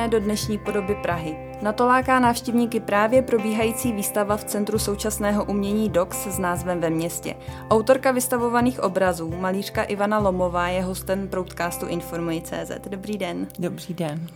přeměněné 0.00 0.20
do 0.20 0.24
dnešní 0.24 0.58
podoby 0.58 0.94
Prahy. 1.02 1.36
Na 1.62 1.72
to 1.72 1.86
láká 1.86 2.20
návštěvníky 2.20 2.80
právě 2.80 3.22
probíhající 3.22 3.92
výstava 3.92 4.36
v 4.36 4.44
Centru 4.44 4.78
současného 4.78 5.44
umění 5.44 5.88
DOX 5.88 6.26
s 6.26 6.38
názvem 6.38 6.80
Ve 6.80 6.90
městě. 6.90 7.36
Autorka 7.70 8.12
vystavovaných 8.12 8.80
obrazů, 8.80 9.30
malířka 9.30 9.82
Ivana 9.82 10.18
Lomová, 10.18 10.68
je 10.68 10.82
hostem 10.82 11.28
broadcastu 11.28 11.86
Informuji.cz. 11.86 12.88
Dobrý 12.88 13.18
den. 13.18 13.46
Dobrý 13.58 13.94
den. 13.94 14.26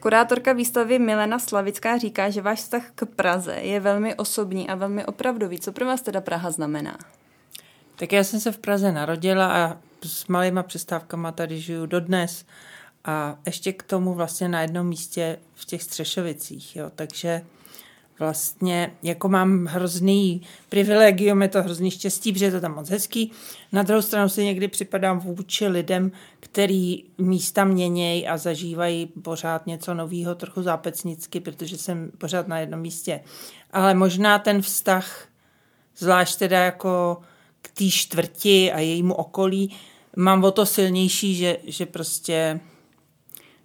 Kurátorka 0.00 0.52
výstavy 0.52 0.98
Milena 0.98 1.38
Slavická 1.38 1.98
říká, 1.98 2.30
že 2.30 2.42
váš 2.42 2.58
vztah 2.58 2.82
k 2.94 3.06
Praze 3.06 3.54
je 3.54 3.80
velmi 3.80 4.14
osobní 4.14 4.68
a 4.68 4.74
velmi 4.74 5.04
opravdový. 5.04 5.58
Co 5.58 5.72
pro 5.72 5.86
vás 5.86 6.02
teda 6.02 6.20
Praha 6.20 6.50
znamená? 6.50 6.98
Tak 7.96 8.12
já 8.12 8.24
jsem 8.24 8.40
se 8.40 8.52
v 8.52 8.58
Praze 8.58 8.92
narodila 8.92 9.52
a 9.52 9.76
s 10.04 10.26
malýma 10.26 10.62
přestávkama 10.62 11.32
tady 11.32 11.60
žiju 11.60 11.86
dodnes. 11.86 12.44
A 13.04 13.38
ještě 13.46 13.72
k 13.72 13.82
tomu 13.82 14.14
vlastně 14.14 14.48
na 14.48 14.62
jednom 14.62 14.86
místě 14.86 15.38
v 15.54 15.64
těch 15.64 15.82
Střešovicích, 15.82 16.76
jo. 16.76 16.90
Takže 16.94 17.42
vlastně 18.18 18.92
jako 19.02 19.28
mám 19.28 19.66
hrozný 19.66 20.42
privilegium, 20.68 21.42
je 21.42 21.48
to 21.48 21.62
hrozný 21.62 21.90
štěstí, 21.90 22.32
protože 22.32 22.44
je 22.44 22.50
to 22.50 22.60
tam 22.60 22.74
moc 22.74 22.90
hezký. 22.90 23.32
Na 23.72 23.82
druhou 23.82 24.02
stranu 24.02 24.28
si 24.28 24.44
někdy 24.44 24.68
připadám 24.68 25.18
vůči 25.18 25.68
lidem, 25.68 26.12
který 26.40 27.04
místa 27.18 27.64
měnějí 27.64 28.28
a 28.28 28.36
zažívají 28.36 29.06
pořád 29.06 29.66
něco 29.66 29.94
nového, 29.94 30.34
trochu 30.34 30.62
zápecnicky, 30.62 31.40
protože 31.40 31.78
jsem 31.78 32.10
pořád 32.18 32.48
na 32.48 32.58
jednom 32.58 32.80
místě. 32.80 33.20
Ale 33.70 33.94
možná 33.94 34.38
ten 34.38 34.62
vztah, 34.62 35.28
zvlášť 35.96 36.38
teda 36.38 36.58
jako 36.58 37.18
k 37.62 37.70
té 37.70 37.84
čtvrti 37.90 38.72
a 38.72 38.78
jejímu 38.78 39.14
okolí, 39.14 39.76
mám 40.16 40.44
o 40.44 40.50
to 40.50 40.66
silnější, 40.66 41.34
že, 41.34 41.56
že 41.66 41.86
prostě 41.86 42.60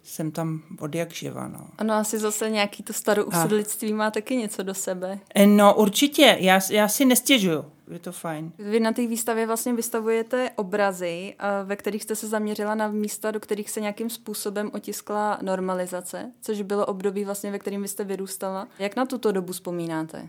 jsem 0.08 0.30
tam 0.30 0.62
od 0.80 0.94
jak 0.94 1.12
živa. 1.12 1.48
No. 1.48 1.68
Ano, 1.78 1.94
asi 1.94 2.18
zase 2.18 2.50
nějaký 2.50 2.82
to 2.82 2.92
starousedlictví 2.92 3.92
má 3.92 4.10
taky 4.10 4.36
něco 4.36 4.62
do 4.62 4.74
sebe. 4.74 5.18
E, 5.34 5.46
no 5.46 5.74
určitě, 5.74 6.36
já, 6.40 6.60
já 6.70 6.88
si 6.88 7.04
nestěžuju, 7.04 7.64
je 7.90 7.98
to 7.98 8.12
fajn. 8.12 8.52
Vy 8.58 8.80
na 8.80 8.92
té 8.92 9.06
výstavě 9.06 9.46
vlastně 9.46 9.74
vystavujete 9.74 10.50
obrazy, 10.56 11.34
ve 11.64 11.76
kterých 11.76 12.02
jste 12.02 12.16
se 12.16 12.28
zaměřila 12.28 12.74
na 12.74 12.88
místa, 12.88 13.30
do 13.30 13.40
kterých 13.40 13.70
se 13.70 13.80
nějakým 13.80 14.10
způsobem 14.10 14.70
otiskla 14.74 15.38
normalizace, 15.42 16.32
což 16.42 16.62
bylo 16.62 16.86
období 16.86 17.24
vlastně, 17.24 17.50
ve 17.50 17.58
kterém 17.58 17.82
vy 17.82 17.88
jste 17.88 18.04
vyrůstala. 18.04 18.68
Jak 18.78 18.96
na 18.96 19.06
tuto 19.06 19.32
dobu 19.32 19.52
vzpomínáte? 19.52 20.28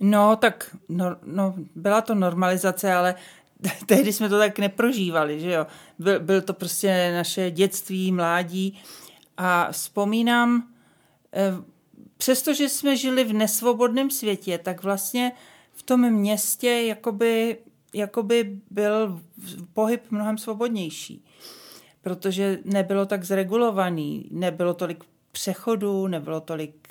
No, 0.00 0.36
tak 0.36 0.76
no, 0.88 1.16
no, 1.22 1.54
byla 1.74 2.00
to 2.00 2.14
normalizace, 2.14 2.94
ale 2.94 3.14
tehdy 3.86 4.12
jsme 4.12 4.28
to 4.28 4.38
tak 4.38 4.58
neprožívali, 4.58 5.40
že 5.40 5.52
jo. 5.52 5.66
Byl, 5.98 6.20
byl 6.20 6.42
to 6.42 6.54
prostě 6.54 7.12
naše 7.14 7.50
dětství, 7.50 8.12
mládí 8.12 8.80
a 9.36 9.72
vzpomínám, 9.72 10.68
eh, 11.32 11.52
přestože 12.16 12.68
jsme 12.68 12.96
žili 12.96 13.24
v 13.24 13.32
nesvobodném 13.32 14.10
světě, 14.10 14.58
tak 14.58 14.82
vlastně 14.82 15.32
v 15.72 15.82
tom 15.82 16.10
městě 16.10 16.70
jakoby, 16.70 17.58
jakoby 17.94 18.60
byl 18.70 19.20
pohyb 19.72 20.10
mnohem 20.10 20.38
svobodnější, 20.38 21.24
protože 22.02 22.58
nebylo 22.64 23.06
tak 23.06 23.24
zregulovaný, 23.24 24.28
nebylo 24.30 24.74
tolik 24.74 25.04
přechodů, 25.32 26.06
nebylo 26.06 26.40
tolik 26.40 26.88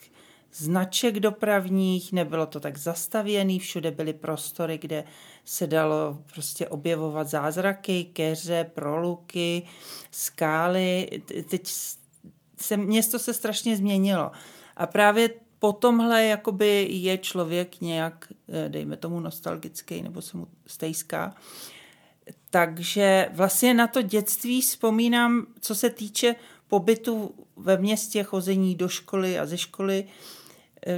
značek 0.53 1.19
dopravních, 1.19 2.13
nebylo 2.13 2.45
to 2.45 2.59
tak 2.59 2.77
zastavěný, 2.77 3.59
všude 3.59 3.91
byly 3.91 4.13
prostory, 4.13 4.77
kde 4.77 5.03
se 5.45 5.67
dalo 5.67 6.17
prostě 6.33 6.67
objevovat 6.67 7.27
zázraky, 7.27 8.03
keře, 8.03 8.71
proluky, 8.73 9.63
skály. 10.11 11.09
Teď 11.49 11.67
se, 12.57 12.77
město 12.77 13.19
se 13.19 13.33
strašně 13.33 13.77
změnilo. 13.77 14.31
A 14.77 14.87
právě 14.87 15.29
po 15.59 15.73
tomhle 15.73 16.25
jakoby 16.25 16.87
je 16.89 17.17
člověk 17.17 17.81
nějak, 17.81 18.27
eh, 18.49 18.69
dejme 18.69 18.97
tomu, 18.97 19.19
nostalgický 19.19 20.01
nebo 20.01 20.21
se 20.21 20.37
mu 20.37 20.47
stejská. 20.67 21.35
Takže 22.49 23.29
vlastně 23.33 23.73
na 23.73 23.87
to 23.87 24.01
dětství 24.01 24.61
vzpomínám, 24.61 25.45
co 25.61 25.75
se 25.75 25.89
týče 25.89 26.35
pobytu 26.67 27.35
ve 27.55 27.77
městě, 27.77 28.23
chození 28.23 28.75
do 28.75 28.87
školy 28.87 29.39
a 29.39 29.45
ze 29.45 29.57
školy, 29.57 30.05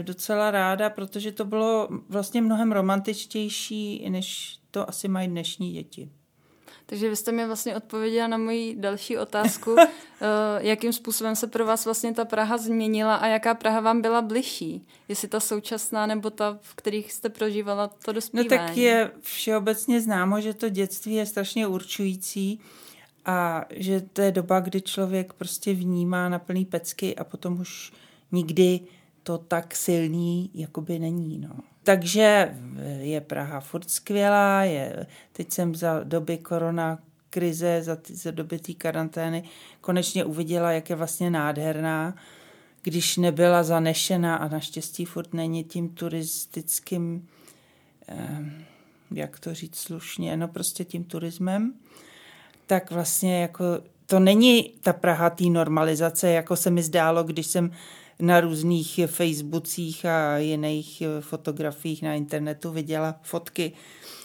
docela 0.01 0.51
ráda, 0.51 0.89
protože 0.89 1.31
to 1.31 1.45
bylo 1.45 1.89
vlastně 2.09 2.41
mnohem 2.41 2.71
romantičtější, 2.71 4.09
než 4.09 4.59
to 4.71 4.89
asi 4.89 5.07
mají 5.07 5.27
dnešní 5.27 5.71
děti. 5.71 6.09
Takže 6.85 7.09
vy 7.09 7.15
jste 7.15 7.31
mi 7.31 7.45
vlastně 7.45 7.75
odpověděla 7.75 8.27
na 8.27 8.37
moji 8.37 8.75
další 8.75 9.17
otázku, 9.17 9.75
eh, 9.79 9.87
jakým 10.57 10.93
způsobem 10.93 11.35
se 11.35 11.47
pro 11.47 11.65
vás 11.65 11.85
vlastně 11.85 12.13
ta 12.13 12.25
Praha 12.25 12.57
změnila 12.57 13.15
a 13.15 13.27
jaká 13.27 13.53
Praha 13.53 13.79
vám 13.79 14.01
byla 14.01 14.21
bližší? 14.21 14.87
Jestli 15.07 15.27
ta 15.27 15.39
současná 15.39 16.05
nebo 16.05 16.29
ta, 16.29 16.59
v 16.61 16.75
kterých 16.75 17.11
jste 17.11 17.29
prožívala 17.29 17.87
to 17.87 18.11
dospívání? 18.11 18.49
No 18.49 18.57
tak 18.57 18.77
je 18.77 19.11
všeobecně 19.21 20.01
známo, 20.01 20.41
že 20.41 20.53
to 20.53 20.69
dětství 20.69 21.13
je 21.13 21.25
strašně 21.25 21.67
určující 21.67 22.59
a 23.25 23.65
že 23.69 24.01
to 24.01 24.21
je 24.21 24.31
doba, 24.31 24.59
kdy 24.59 24.81
člověk 24.81 25.33
prostě 25.33 25.73
vnímá 25.73 26.29
na 26.29 26.39
plný 26.39 26.65
pecky 26.65 27.15
a 27.15 27.23
potom 27.23 27.59
už 27.59 27.91
nikdy 28.31 28.79
to 29.25 29.37
tak 29.37 29.75
silný 29.75 30.49
jakoby 30.53 30.99
není. 30.99 31.37
No. 31.37 31.49
Takže 31.83 32.55
je 32.99 33.21
Praha 33.21 33.59
furt 33.59 33.89
skvělá, 33.89 34.63
je, 34.63 35.05
teď 35.31 35.51
jsem 35.51 35.75
za 35.75 36.03
doby 36.03 36.37
korona 36.37 36.99
krize, 37.29 37.83
za, 37.83 37.95
ty, 37.95 38.15
za 38.15 38.31
doby 38.31 38.59
té 38.59 38.73
karantény 38.73 39.43
konečně 39.81 40.25
uviděla, 40.25 40.71
jak 40.71 40.89
je 40.89 40.95
vlastně 40.95 41.29
nádherná, 41.29 42.15
když 42.81 43.17
nebyla 43.17 43.63
zanešena 43.63 44.35
a 44.35 44.47
naštěstí 44.47 45.05
furt 45.05 45.33
není 45.33 45.63
tím 45.63 45.89
turistickým, 45.89 47.27
eh, 48.07 48.45
jak 49.11 49.39
to 49.39 49.53
říct 49.53 49.75
slušně, 49.75 50.37
no 50.37 50.47
prostě 50.47 50.83
tím 50.83 51.03
turismem, 51.03 51.73
tak 52.65 52.91
vlastně 52.91 53.41
jako 53.41 53.65
to 54.05 54.19
není 54.19 54.73
ta 54.81 54.93
Praha 54.93 55.29
té 55.29 55.43
normalizace, 55.43 56.29
jako 56.29 56.55
se 56.55 56.69
mi 56.69 56.83
zdálo, 56.83 57.23
když 57.23 57.47
jsem 57.47 57.71
na 58.19 58.39
různých 58.39 58.99
Facebookích 59.05 60.05
a 60.05 60.37
jiných 60.37 61.03
fotografiích 61.19 62.01
na 62.01 62.13
internetu 62.13 62.71
viděla 62.71 63.19
fotky 63.21 63.73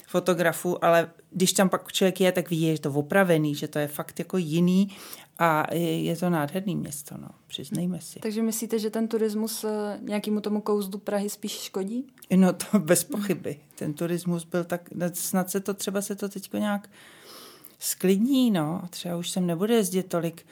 fotografů, 0.06 0.84
ale 0.84 1.10
když 1.30 1.52
tam 1.52 1.68
pak 1.68 1.92
člověk 1.92 2.20
je, 2.20 2.32
tak 2.32 2.50
vidí, 2.50 2.62
že 2.62 2.70
je 2.70 2.78
to 2.78 2.92
opravený, 2.92 3.54
že 3.54 3.68
to 3.68 3.78
je 3.78 3.88
fakt 3.88 4.18
jako 4.18 4.36
jiný 4.36 4.96
a 5.38 5.74
je 5.74 6.16
to 6.16 6.30
nádherný 6.30 6.76
město, 6.76 7.14
no, 7.18 7.28
přiznejme 7.46 8.00
si. 8.00 8.18
Takže 8.20 8.42
myslíte, 8.42 8.78
že 8.78 8.90
ten 8.90 9.08
turismus 9.08 9.64
eh, 9.64 9.98
nějakému 10.02 10.40
tomu 10.40 10.60
kouzlu 10.60 10.98
Prahy 10.98 11.30
spíš 11.30 11.52
škodí? 11.52 12.06
No 12.36 12.52
to 12.52 12.78
bez 12.78 13.04
pochyby. 13.04 13.60
Ten 13.74 13.94
turismus 13.94 14.44
byl 14.44 14.64
tak, 14.64 14.88
snad 15.12 15.50
se 15.50 15.60
to, 15.60 15.74
třeba 15.74 16.02
se 16.02 16.16
to 16.16 16.28
teď 16.28 16.52
nějak 16.52 16.90
sklidní, 17.80 18.50
no, 18.50 18.82
třeba 18.90 19.16
už 19.16 19.30
sem 19.30 19.46
nebude 19.46 19.74
jezdit 19.74 20.02
tolik 20.02 20.46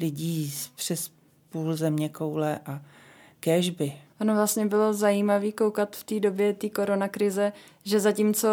lidí 0.00 0.54
přes 0.76 1.10
půl 1.50 1.76
země 1.76 2.08
koule 2.08 2.58
a 2.66 2.80
kežby. 3.40 3.92
Ono 4.20 4.34
vlastně 4.34 4.66
bylo 4.66 4.92
zajímavé 4.94 5.52
koukat 5.52 5.96
v 5.96 6.04
té 6.04 6.20
době 6.20 6.54
té 6.54 6.68
koronakrize, 6.68 7.52
že 7.84 8.00
zatímco 8.00 8.48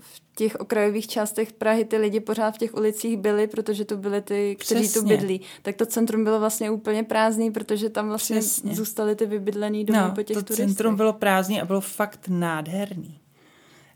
v 0.00 0.22
těch 0.34 0.56
okrajových 0.56 1.06
částech 1.06 1.52
Prahy 1.52 1.84
ty 1.84 1.96
lidi 1.96 2.20
pořád 2.20 2.50
v 2.50 2.58
těch 2.58 2.74
ulicích 2.74 3.16
byli, 3.16 3.46
protože 3.46 3.84
tu 3.84 3.96
byli 3.96 4.22
ty, 4.22 4.56
kteří 4.60 4.80
Přesně. 4.80 5.00
tu 5.00 5.08
bydlí, 5.08 5.40
tak 5.62 5.76
to 5.76 5.86
centrum 5.86 6.24
bylo 6.24 6.40
vlastně 6.40 6.70
úplně 6.70 7.02
prázdný, 7.02 7.50
protože 7.50 7.90
tam 7.90 8.08
vlastně 8.08 8.40
Přesně. 8.40 8.74
zůstaly 8.74 9.16
ty 9.16 9.26
vybydlený 9.26 9.84
domy 9.84 9.98
no, 9.98 10.10
po 10.14 10.22
těch 10.22 10.36
to 10.36 10.42
turistech. 10.42 10.66
centrum 10.66 10.96
bylo 10.96 11.12
prázdný 11.12 11.60
a 11.60 11.64
bylo 11.64 11.80
fakt 11.80 12.28
nádherný. 12.28 13.18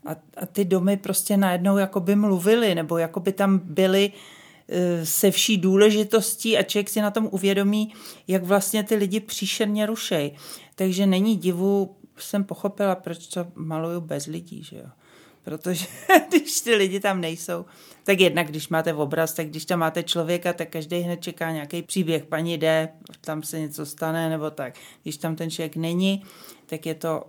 A, 0.05 0.11
a 0.37 0.45
ty 0.45 0.65
domy 0.65 0.97
prostě 0.97 1.37
najednou 1.37 1.77
jakoby 1.77 2.15
mluvily, 2.15 2.75
nebo 2.75 2.97
jakoby 2.97 3.31
tam 3.31 3.59
byly 3.63 4.11
Eh, 4.69 5.05
se 5.05 5.31
vší 5.31 5.57
důležitostí 5.57 6.57
a 6.57 6.63
člověk 6.63 6.89
si 6.89 7.01
na 7.01 7.11
tom 7.11 7.29
uvědomí, 7.31 7.93
jak 8.27 8.43
vlastně 8.43 8.83
ty 8.83 8.95
lidi 8.95 9.19
příšerně 9.19 9.85
rušej. 9.85 10.31
Takže 10.75 11.05
není 11.05 11.37
divu, 11.37 11.95
jsem 12.17 12.43
pochopila, 12.43 12.95
proč 12.95 13.27
to 13.27 13.47
maluju 13.55 14.01
bez 14.01 14.25
lidí, 14.25 14.63
že 14.63 14.77
jo. 14.77 14.85
Protože 15.43 15.85
když 16.29 16.61
ty 16.61 16.75
lidi 16.75 16.99
tam 16.99 17.21
nejsou, 17.21 17.65
tak 18.03 18.19
jednak, 18.19 18.47
když 18.47 18.69
máte 18.69 18.93
obraz, 18.93 19.33
tak 19.33 19.47
když 19.47 19.65
tam 19.65 19.79
máte 19.79 20.03
člověka, 20.03 20.53
tak 20.53 20.69
každý 20.69 20.99
hned 20.99 21.21
čeká 21.21 21.51
nějaký 21.51 21.81
příběh. 21.81 22.25
Paní 22.25 22.57
jde, 22.57 22.89
tam 23.21 23.43
se 23.43 23.59
něco 23.59 23.85
stane, 23.85 24.29
nebo 24.29 24.49
tak. 24.49 24.73
Když 25.03 25.17
tam 25.17 25.35
ten 25.35 25.51
člověk 25.51 25.75
není, 25.75 26.23
tak 26.65 26.85
je 26.85 26.95
to 26.95 27.23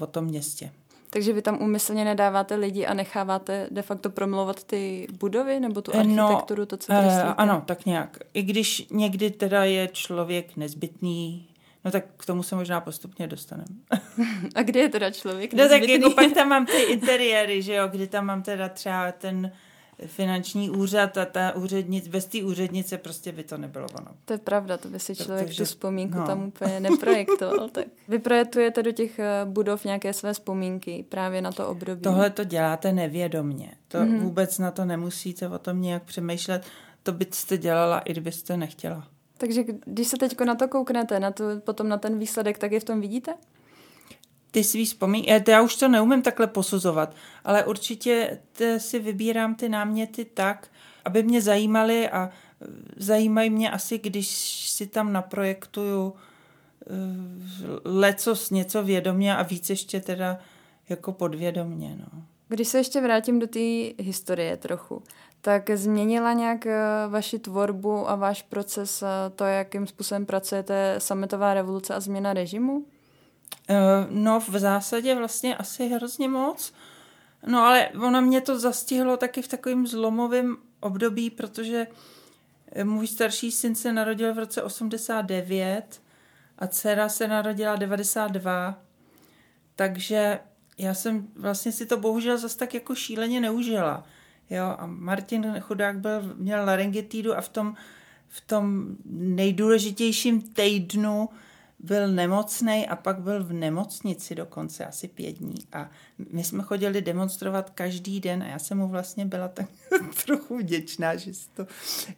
o 0.00 0.06
tom 0.06 0.24
městě. 0.24 0.70
Takže 1.10 1.32
vy 1.32 1.42
tam 1.42 1.62
úmyslně 1.62 2.04
nedáváte 2.04 2.54
lidi 2.54 2.86
a 2.86 2.94
necháváte 2.94 3.68
de 3.70 3.82
facto 3.82 4.10
promlouvat 4.10 4.64
ty 4.64 5.06
budovy 5.18 5.60
nebo 5.60 5.82
tu 5.82 5.92
no, 5.94 5.98
architekturu, 6.00 6.62
no, 6.62 6.66
to, 6.66 6.76
co 6.76 6.92
kreslíte? 6.92 7.24
Uh, 7.24 7.34
ano, 7.36 7.62
tak 7.66 7.86
nějak. 7.86 8.18
I 8.34 8.42
když 8.42 8.86
někdy 8.90 9.30
teda 9.30 9.64
je 9.64 9.88
člověk 9.88 10.56
nezbytný, 10.56 11.48
no 11.84 11.90
tak 11.90 12.04
k 12.16 12.26
tomu 12.26 12.42
se 12.42 12.56
možná 12.56 12.80
postupně 12.80 13.26
dostaneme. 13.26 13.68
a 14.54 14.62
kde 14.62 14.80
je 14.80 14.88
teda 14.88 15.10
člověk 15.10 15.54
nezbytný? 15.54 15.80
No 15.80 15.80
tak 15.80 16.02
jako 16.02 16.14
pak 16.14 16.32
tam 16.32 16.48
mám 16.48 16.66
ty 16.66 16.82
interiéry, 16.92 17.62
že 17.62 17.74
jo, 17.74 17.88
kdy 17.88 18.06
tam 18.06 18.26
mám 18.26 18.42
teda 18.42 18.68
třeba 18.68 19.12
ten 19.12 19.52
finanční 20.06 20.70
úřad 20.70 21.18
a 21.18 21.24
ta 21.24 21.54
úřednic, 21.54 22.08
bez 22.08 22.26
té 22.26 22.44
úřednice 22.44 22.98
prostě 22.98 23.32
by 23.32 23.44
to 23.44 23.58
nebylo 23.58 23.86
ono. 23.98 24.10
To 24.24 24.32
je 24.32 24.38
pravda, 24.38 24.76
to 24.76 24.88
by 24.88 24.98
si 24.98 25.16
člověk 25.16 25.46
Protože, 25.46 25.58
tu 25.58 25.64
vzpomínku 25.64 26.18
no. 26.18 26.26
tam 26.26 26.42
úplně 26.46 26.80
neprojektoval. 26.80 27.68
tak. 27.72 27.86
Vy 28.08 28.18
projektujete 28.18 28.82
do 28.82 28.92
těch 28.92 29.18
eh, 29.18 29.44
budov 29.44 29.84
nějaké 29.84 30.12
své 30.12 30.32
vzpomínky 30.32 31.04
právě 31.08 31.42
na 31.42 31.52
to 31.52 31.68
období? 31.68 32.02
Tohle 32.02 32.30
to 32.30 32.44
děláte 32.44 32.92
nevědomně. 32.92 33.70
To 33.88 33.98
mm-hmm. 33.98 34.20
vůbec 34.20 34.58
na 34.58 34.70
to 34.70 34.84
nemusíte 34.84 35.48
o 35.48 35.58
tom 35.58 35.82
nějak 35.82 36.02
přemýšlet. 36.02 36.62
To 37.02 37.12
byste 37.12 37.58
dělala, 37.58 37.98
i 37.98 38.12
kdybyste 38.12 38.56
nechtěla. 38.56 39.08
Takže 39.38 39.64
když 39.84 40.08
se 40.08 40.16
teď 40.16 40.40
na 40.40 40.54
to 40.54 40.68
kouknete, 40.68 41.20
na 41.20 41.30
to, 41.30 41.44
potom 41.64 41.88
na 41.88 41.98
ten 41.98 42.18
výsledek, 42.18 42.58
tak 42.58 42.72
je 42.72 42.80
v 42.80 42.84
tom 42.84 43.00
vidíte? 43.00 43.34
Ty 44.50 44.64
svý 44.64 44.84
vzpomínky, 44.84 45.30
eh, 45.30 45.50
já 45.50 45.62
už 45.62 45.76
to 45.76 45.88
neumím 45.88 46.22
takhle 46.22 46.46
posuzovat, 46.46 47.14
ale 47.44 47.64
určitě 47.64 48.38
si 48.78 48.98
vybírám 48.98 49.54
ty 49.54 49.68
náměty 49.68 50.24
tak, 50.24 50.68
aby 51.04 51.22
mě 51.22 51.42
zajímaly 51.42 52.08
a 52.08 52.30
eh, 52.30 52.66
zajímají 52.96 53.50
mě 53.50 53.70
asi, 53.70 53.98
když 53.98 54.28
si 54.70 54.86
tam 54.86 55.12
naprojektuju 55.12 56.14
eh, 56.14 56.86
lecos 57.84 58.50
něco 58.50 58.82
vědomě 58.82 59.36
a 59.36 59.42
víc 59.42 59.70
ještě 59.70 60.00
teda 60.00 60.38
jako 60.88 61.12
podvědomně. 61.12 61.96
No. 61.98 62.22
Když 62.48 62.68
se 62.68 62.78
ještě 62.78 63.00
vrátím 63.00 63.38
do 63.38 63.46
té 63.46 64.02
historie 64.02 64.56
trochu, 64.56 65.02
tak 65.40 65.70
změnila 65.70 66.32
nějak 66.32 66.66
vaši 67.08 67.38
tvorbu 67.38 68.10
a 68.10 68.14
váš 68.14 68.42
proces 68.42 69.04
to, 69.36 69.44
jakým 69.44 69.86
způsobem 69.86 70.26
pracujete 70.26 70.94
sametová 70.98 71.54
revoluce 71.54 71.94
a 71.94 72.00
změna 72.00 72.32
režimu? 72.32 72.84
Eh, 73.70 74.06
no 74.10 74.40
v 74.40 74.48
zásadě 74.48 75.14
vlastně 75.14 75.56
asi 75.56 75.88
hrozně 75.88 76.28
moc. 76.28 76.72
No 77.46 77.62
ale 77.62 77.88
ono 77.88 78.22
mě 78.22 78.40
to 78.40 78.58
zastihlo 78.58 79.16
taky 79.16 79.42
v 79.42 79.48
takovém 79.48 79.86
zlomovém 79.86 80.56
období, 80.80 81.30
protože 81.30 81.86
eh, 82.72 82.84
můj 82.84 83.06
starší 83.06 83.52
syn 83.52 83.74
se 83.74 83.92
narodil 83.92 84.34
v 84.34 84.38
roce 84.38 84.62
89 84.62 86.02
a 86.58 86.66
dcera 86.66 87.08
se 87.08 87.28
narodila 87.28 87.76
92, 87.76 88.82
takže 89.76 90.40
já 90.78 90.94
jsem 90.94 91.28
vlastně 91.36 91.72
si 91.72 91.86
to 91.86 91.96
bohužel 91.96 92.38
zase 92.38 92.58
tak 92.58 92.74
jako 92.74 92.94
šíleně 92.94 93.40
neužila. 93.40 94.04
Jo, 94.50 94.64
a 94.78 94.86
Martin 94.86 95.60
chudák 95.60 95.98
byl, 95.98 96.34
měl 96.36 96.64
laryngitidu 96.64 97.36
a 97.36 97.40
v 97.40 97.48
tom, 97.48 97.74
v 98.28 98.40
tom 98.40 98.96
nejdůležitějším 99.10 100.42
týdnu 100.42 101.28
byl 101.82 102.08
nemocný 102.08 102.88
a 102.88 102.96
pak 102.96 103.20
byl 103.20 103.44
v 103.44 103.52
nemocnici 103.52 104.34
dokonce 104.34 104.86
asi 104.86 105.08
pět 105.08 105.32
dní. 105.32 105.54
A 105.72 105.90
my 106.32 106.44
jsme 106.44 106.62
chodili 106.62 107.02
demonstrovat 107.02 107.70
každý 107.70 108.20
den 108.20 108.42
a 108.42 108.46
já 108.46 108.58
jsem 108.58 108.78
mu 108.78 108.88
vlastně 108.88 109.26
byla 109.26 109.48
tak 109.48 109.66
trochu 110.26 110.58
vděčná, 110.58 111.16
že, 111.16 111.30
to, 111.54 111.66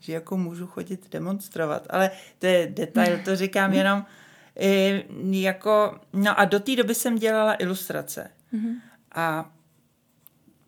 že 0.01 0.13
jako 0.13 0.37
můžu 0.37 0.67
chodit 0.67 1.11
demonstrovat. 1.11 1.87
Ale 1.91 2.11
to 2.39 2.47
je 2.47 2.67
detail, 2.67 3.19
to 3.25 3.37
říkám 3.37 3.73
jenom 3.73 4.05
e, 4.61 5.03
jako, 5.41 6.01
no 6.13 6.41
a 6.41 6.45
do 6.45 6.61
té 6.61 6.77
doby 6.77 6.95
jsem 6.95 7.19
dělala 7.19 7.55
ilustrace. 7.55 8.31
Mm-hmm. 8.55 8.75
A 9.15 9.53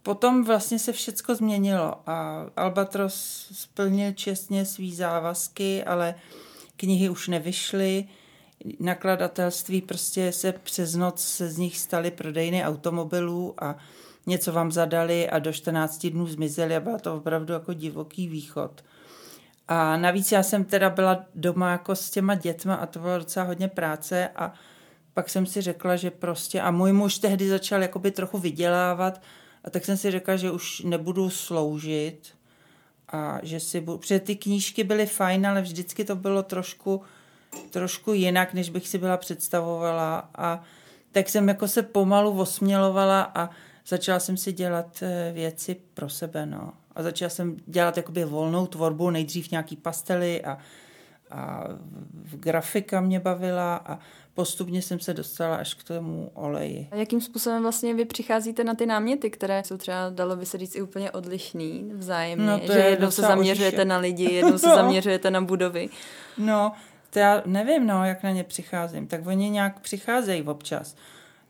potom 0.02 0.44
vlastně 0.44 0.78
se 0.78 0.92
všecko 0.92 1.34
změnilo 1.34 2.10
a 2.10 2.46
Albatros 2.56 3.48
splnil 3.52 4.12
čestně 4.12 4.64
svý 4.64 4.94
závazky, 4.94 5.84
ale 5.84 6.14
knihy 6.76 7.08
už 7.08 7.28
nevyšly 7.28 8.08
nakladatelství 8.80 9.82
prostě 9.82 10.32
se 10.32 10.52
přes 10.52 10.94
noc 10.94 11.24
se 11.24 11.50
z 11.50 11.58
nich 11.58 11.78
staly 11.78 12.10
prodejny 12.10 12.64
automobilů 12.64 13.54
a 13.64 13.76
něco 14.26 14.52
vám 14.52 14.72
zadali 14.72 15.30
a 15.30 15.38
do 15.38 15.52
14 15.52 16.06
dnů 16.06 16.26
zmizeli 16.26 16.76
a 16.76 16.80
byla 16.80 16.98
to 16.98 17.16
opravdu 17.16 17.52
jako 17.52 17.72
divoký 17.72 18.28
východ. 18.28 18.84
A 19.68 19.96
navíc 19.96 20.32
já 20.32 20.42
jsem 20.42 20.64
teda 20.64 20.90
byla 20.90 21.24
doma 21.34 21.70
jako 21.70 21.96
s 21.96 22.10
těma 22.10 22.34
dětma 22.34 22.74
a 22.74 22.86
to 22.86 22.98
bylo 22.98 23.18
docela 23.18 23.46
hodně 23.46 23.68
práce 23.68 24.28
a 24.36 24.52
pak 25.14 25.30
jsem 25.30 25.46
si 25.46 25.60
řekla, 25.60 25.96
že 25.96 26.10
prostě, 26.10 26.60
a 26.60 26.70
můj 26.70 26.92
muž 26.92 27.18
tehdy 27.18 27.48
začal 27.48 27.82
jakoby 27.82 28.10
trochu 28.10 28.38
vydělávat 28.38 29.22
a 29.64 29.70
tak 29.70 29.84
jsem 29.84 29.96
si 29.96 30.10
řekla, 30.10 30.36
že 30.36 30.50
už 30.50 30.80
nebudu 30.80 31.30
sloužit 31.30 32.34
a 33.08 33.38
že 33.42 33.60
si 33.60 33.80
budu, 33.80 33.98
protože 33.98 34.20
ty 34.20 34.36
knížky 34.36 34.84
byly 34.84 35.06
fajn, 35.06 35.46
ale 35.46 35.62
vždycky 35.62 36.04
to 36.04 36.16
bylo 36.16 36.42
trošku 36.42 37.02
trošku 37.70 38.12
jinak, 38.12 38.54
než 38.54 38.70
bych 38.70 38.88
si 38.88 38.98
byla 38.98 39.16
představovala 39.16 40.30
a 40.34 40.62
tak 41.12 41.28
jsem 41.28 41.48
jako 41.48 41.68
se 41.68 41.82
pomalu 41.82 42.40
osmělovala 42.40 43.32
a 43.34 43.50
začala 43.86 44.20
jsem 44.20 44.36
si 44.36 44.52
dělat 44.52 45.02
eh, 45.02 45.32
věci 45.34 45.76
pro 45.94 46.08
sebe, 46.08 46.46
no. 46.46 46.72
A 46.94 47.02
začala 47.02 47.28
jsem 47.28 47.56
dělat 47.66 47.96
jakoby 47.96 48.24
volnou 48.24 48.66
tvorbu, 48.66 49.10
nejdřív 49.10 49.50
nějaký 49.50 49.76
pastely 49.76 50.44
a, 50.44 50.58
a 51.30 51.64
grafika 52.30 53.00
mě 53.00 53.20
bavila 53.20 53.76
a 53.76 53.98
postupně 54.34 54.82
jsem 54.82 55.00
se 55.00 55.14
dostala 55.14 55.56
až 55.56 55.74
k 55.74 55.82
tomu 55.82 56.30
oleji. 56.34 56.88
A 56.90 56.96
jakým 56.96 57.20
způsobem 57.20 57.62
vlastně 57.62 57.94
vy 57.94 58.04
přicházíte 58.04 58.64
na 58.64 58.74
ty 58.74 58.86
náměty, 58.86 59.30
které 59.30 59.64
jsou 59.64 59.76
třeba, 59.76 60.10
dalo 60.10 60.36
by 60.36 60.46
se 60.46 60.58
říct, 60.58 60.76
i 60.76 60.82
úplně 60.82 61.10
odlišný 61.10 61.90
vzájemně? 61.94 62.46
No, 62.46 62.58
to 62.58 62.72
že 62.72 62.78
jednou 62.78 63.10
se 63.10 63.22
zaměřujete 63.22 63.76
odlišně. 63.76 63.88
na 63.88 63.98
lidi, 63.98 64.24
jednou 64.34 64.58
se 64.58 64.68
zaměřujete 64.68 65.30
na 65.30 65.40
budovy. 65.40 65.88
No, 66.38 66.72
to 67.14 67.20
já 67.20 67.42
nevím, 67.46 67.86
no, 67.86 68.04
jak 68.04 68.22
na 68.22 68.30
ně 68.30 68.44
přicházím. 68.44 69.06
Tak 69.06 69.26
oni 69.26 69.50
nějak 69.50 69.80
přicházejí 69.80 70.42
občas. 70.42 70.96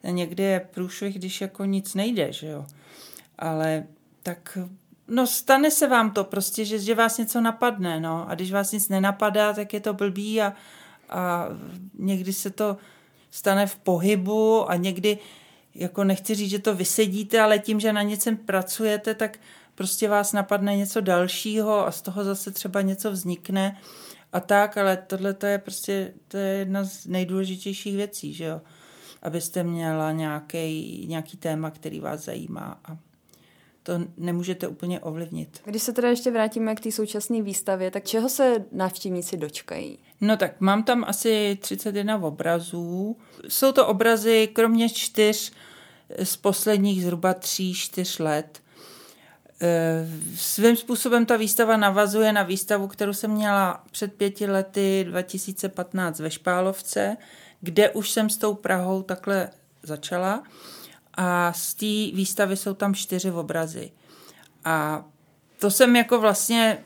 Někdy 0.02 0.43
je 0.43 0.69
průšvih, 0.75 1.19
když 1.19 1.40
jako 1.40 1.64
nic 1.64 1.94
nejde, 1.94 2.32
že 2.32 2.46
jo. 2.46 2.66
Ale 3.38 3.84
tak, 4.22 4.58
no 5.08 5.26
stane 5.26 5.70
se 5.70 5.87
vám 5.87 6.11
to 6.11 6.25
prostě, 6.25 6.64
že, 6.64 6.78
že 6.78 6.94
vás 6.94 7.19
něco 7.19 7.40
napadne, 7.40 8.00
no. 8.00 8.31
A 8.31 8.34
když 8.34 8.52
vás 8.52 8.72
nic 8.72 8.88
nenapadá, 8.88 9.52
tak 9.52 9.75
je 9.75 9.81
to 9.81 9.94
blbý 9.94 10.43
a, 10.43 10.52
a 11.11 11.46
někdy 11.99 12.32
se 12.32 12.50
to 12.50 12.76
stane 13.31 13.66
v 13.66 13.76
pohybu 13.76 14.70
a 14.70 14.76
někdy, 14.76 15.19
jako 15.75 16.05
nechci 16.05 16.34
říct, 16.34 16.50
že 16.50 16.58
to 16.58 16.75
vysedíte, 16.75 17.40
ale 17.40 17.58
tím, 17.58 17.81
že 17.81 17.93
na 17.93 18.02
něčem 18.02 18.37
pracujete, 18.37 19.14
tak 19.14 19.38
prostě 19.75 20.08
vás 20.08 20.32
napadne 20.32 20.76
něco 20.76 21.00
dalšího 21.00 21.87
a 21.87 21.90
z 21.90 22.02
toho 22.02 22.25
zase 22.25 22.50
třeba 22.50 22.81
něco 22.81 23.11
vznikne 23.11 23.76
a 24.34 24.40
tak, 24.40 24.76
ale 24.78 24.96
tohle 24.96 25.34
to 25.34 25.46
je 25.46 25.58
prostě 25.58 26.14
to 26.28 26.36
je 26.36 26.54
jedna 26.58 26.84
z 26.84 27.06
nejdůležitějších 27.06 27.96
věcí, 27.96 28.34
že 28.34 28.44
jo? 28.44 28.60
Abyste 29.22 29.64
měla 29.64 30.12
nějaký, 30.12 31.04
nějaký 31.08 31.36
téma, 31.36 31.70
který 31.70 32.00
vás 32.00 32.25
zajímá 32.25 32.80
a 32.85 32.97
to 33.82 33.92
nemůžete 34.16 34.68
úplně 34.68 35.00
ovlivnit. 35.00 35.61
Když 35.64 35.82
se 35.82 35.92
teda 35.92 36.09
ještě 36.09 36.30
vrátíme 36.30 36.75
k 36.75 36.80
té 36.80 36.92
současné 36.92 37.42
výstavě, 37.42 37.90
tak 37.90 38.04
čeho 38.04 38.28
se 38.28 38.64
návštěvníci 38.73 39.37
dočkají? 39.37 39.99
No 40.20 40.37
tak 40.37 40.61
mám 40.61 40.82
tam 40.82 41.04
asi 41.09 41.59
31 41.61 42.23
obrazů. 42.23 43.16
Jsou 43.49 43.73
to 43.73 43.87
obrazy 43.87 44.49
kromě 44.52 44.88
čtyř 44.88 45.52
z 46.23 46.37
posledních 46.37 47.02
zhruba 47.02 47.35
tří, 47.35 47.75
čtyř 47.75 48.18
let. 48.18 48.63
Eh, 49.61 50.08
svým 50.37 50.76
způsobem 50.76 51.26
ta 51.26 51.37
výstava 51.37 51.76
navazuje 51.76 52.32
na 52.32 52.42
výstavu, 52.42 52.88
kterou 52.88 53.12
jsem 53.12 53.30
měla 53.30 53.84
před 53.90 54.14
pěti 54.14 54.46
lety 54.46 55.04
2015 55.08 56.20
ve 56.20 56.30
Špálovce, 56.30 57.16
kde 57.61 57.90
už 57.90 58.11
jsem 58.11 58.30
s 58.30 58.37
tou 58.37 58.54
Prahou 58.54 59.02
takhle 59.02 59.50
začala. 59.82 60.42
A 61.14 61.52
z 61.52 61.75
té 61.75 62.16
výstavy 62.16 62.56
jsou 62.56 62.75
tam 62.75 62.94
čtyři 62.94 63.30
obrazy. 63.30 63.92
A 64.64 65.04
to 65.58 65.70
jsem 65.70 65.96
jako 65.96 66.20
vlastně, 66.20 66.84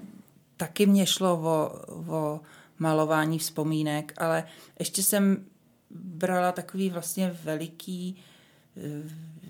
taky 0.56 0.86
mě 0.86 1.06
šlo 1.06 1.32
o, 1.34 1.70
o 2.12 2.40
malování 2.78 3.38
vzpomínek, 3.38 4.12
ale 4.16 4.44
ještě 4.78 5.02
jsem 5.02 5.44
brala 5.90 6.52
takový 6.52 6.90
vlastně 6.90 7.36
veliký 7.44 8.16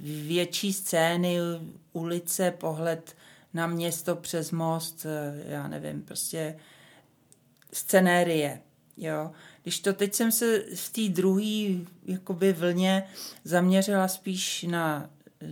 větší 0.03 0.73
scény, 0.73 1.39
ulice, 1.99 2.51
pohled 2.51 3.17
na 3.55 3.67
město 3.67 4.17
přes 4.17 4.51
most, 4.51 5.07
eh, 5.07 5.43
já 5.49 5.69
nevím, 5.69 6.03
prostě 6.03 6.57
scenérie, 7.73 8.61
jo. 8.97 9.31
Když 9.63 9.81
to 9.81 9.93
teď 9.93 10.15
jsem 10.15 10.33
se 10.33 10.65
v 10.75 10.91
té 10.93 11.09
druhé 11.09 11.85
jakoby 12.07 12.53
vlně 12.53 13.05
zaměřila 13.45 14.09
spíš 14.09 14.63
na 14.63 15.11
e, 15.43 15.47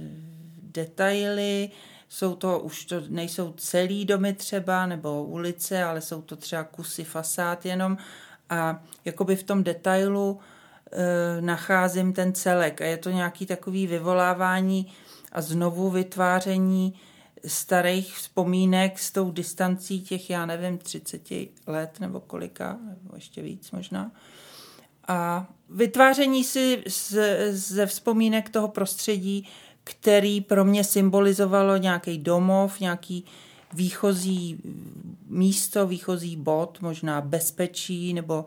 detaily, 0.62 1.70
jsou 2.08 2.34
to, 2.34 2.58
už 2.60 2.84
to 2.84 3.02
nejsou 3.08 3.52
celý 3.52 4.04
domy 4.04 4.32
třeba, 4.32 4.86
nebo 4.86 5.24
ulice, 5.24 5.84
ale 5.84 6.00
jsou 6.00 6.22
to 6.22 6.36
třeba 6.36 6.64
kusy 6.64 7.04
fasád 7.04 7.66
jenom 7.66 7.96
a 8.50 8.82
jakoby 9.04 9.36
v 9.36 9.42
tom 9.42 9.64
detailu 9.64 10.40
e, 10.92 11.40
nacházím 11.40 12.12
ten 12.12 12.32
celek 12.32 12.80
a 12.80 12.84
je 12.84 12.96
to 12.96 13.10
nějaký 13.10 13.46
takový 13.46 13.86
vyvolávání 13.86 14.92
a 15.36 15.40
znovu 15.40 15.90
vytváření 15.90 16.94
starých 17.46 18.16
vzpomínek 18.16 18.98
s 18.98 19.10
tou 19.10 19.30
distancí 19.30 20.02
těch, 20.02 20.30
já 20.30 20.46
nevím, 20.46 20.78
30 20.78 21.22
let 21.66 22.00
nebo 22.00 22.20
kolika, 22.20 22.78
nebo 22.88 23.14
ještě 23.14 23.42
víc 23.42 23.70
možná. 23.70 24.12
A 25.08 25.48
vytváření 25.70 26.44
si 26.44 26.82
ze 27.50 27.86
vzpomínek 27.86 28.50
toho 28.50 28.68
prostředí, 28.68 29.48
který 29.84 30.40
pro 30.40 30.64
mě 30.64 30.84
symbolizovalo 30.84 31.76
nějaký 31.76 32.18
domov, 32.18 32.80
nějaký 32.80 33.24
výchozí 33.72 34.58
místo, 35.28 35.86
výchozí 35.86 36.36
bod, 36.36 36.78
možná 36.80 37.20
bezpečí 37.20 38.14
nebo, 38.14 38.46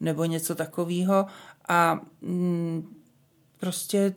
nebo 0.00 0.24
něco 0.24 0.54
takového. 0.54 1.26
A 1.68 2.00
mm, 2.20 2.94
prostě 3.58 4.14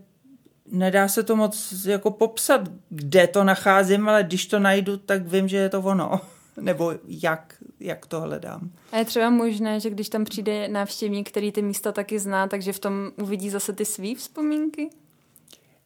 nedá 0.71 1.07
se 1.07 1.23
to 1.23 1.35
moc 1.35 1.85
jako 1.85 2.11
popsat, 2.11 2.61
kde 2.89 3.27
to 3.27 3.43
nacházím, 3.43 4.09
ale 4.09 4.23
když 4.23 4.45
to 4.45 4.59
najdu, 4.59 4.97
tak 4.97 5.27
vím, 5.27 5.47
že 5.47 5.57
je 5.57 5.69
to 5.69 5.81
ono. 5.81 6.21
Nebo 6.61 6.93
jak, 7.07 7.55
jak 7.79 8.05
to 8.05 8.21
hledám. 8.21 8.71
A 8.91 8.97
je 8.97 9.05
třeba 9.05 9.29
možné, 9.29 9.79
že 9.79 9.89
když 9.89 10.09
tam 10.09 10.25
přijde 10.25 10.67
návštěvník, 10.67 11.29
který 11.29 11.51
ty 11.51 11.61
místa 11.61 11.91
taky 11.91 12.19
zná, 12.19 12.47
takže 12.47 12.73
v 12.73 12.79
tom 12.79 13.11
uvidí 13.15 13.49
zase 13.49 13.73
ty 13.73 13.85
svý 13.85 14.15
vzpomínky? 14.15 14.89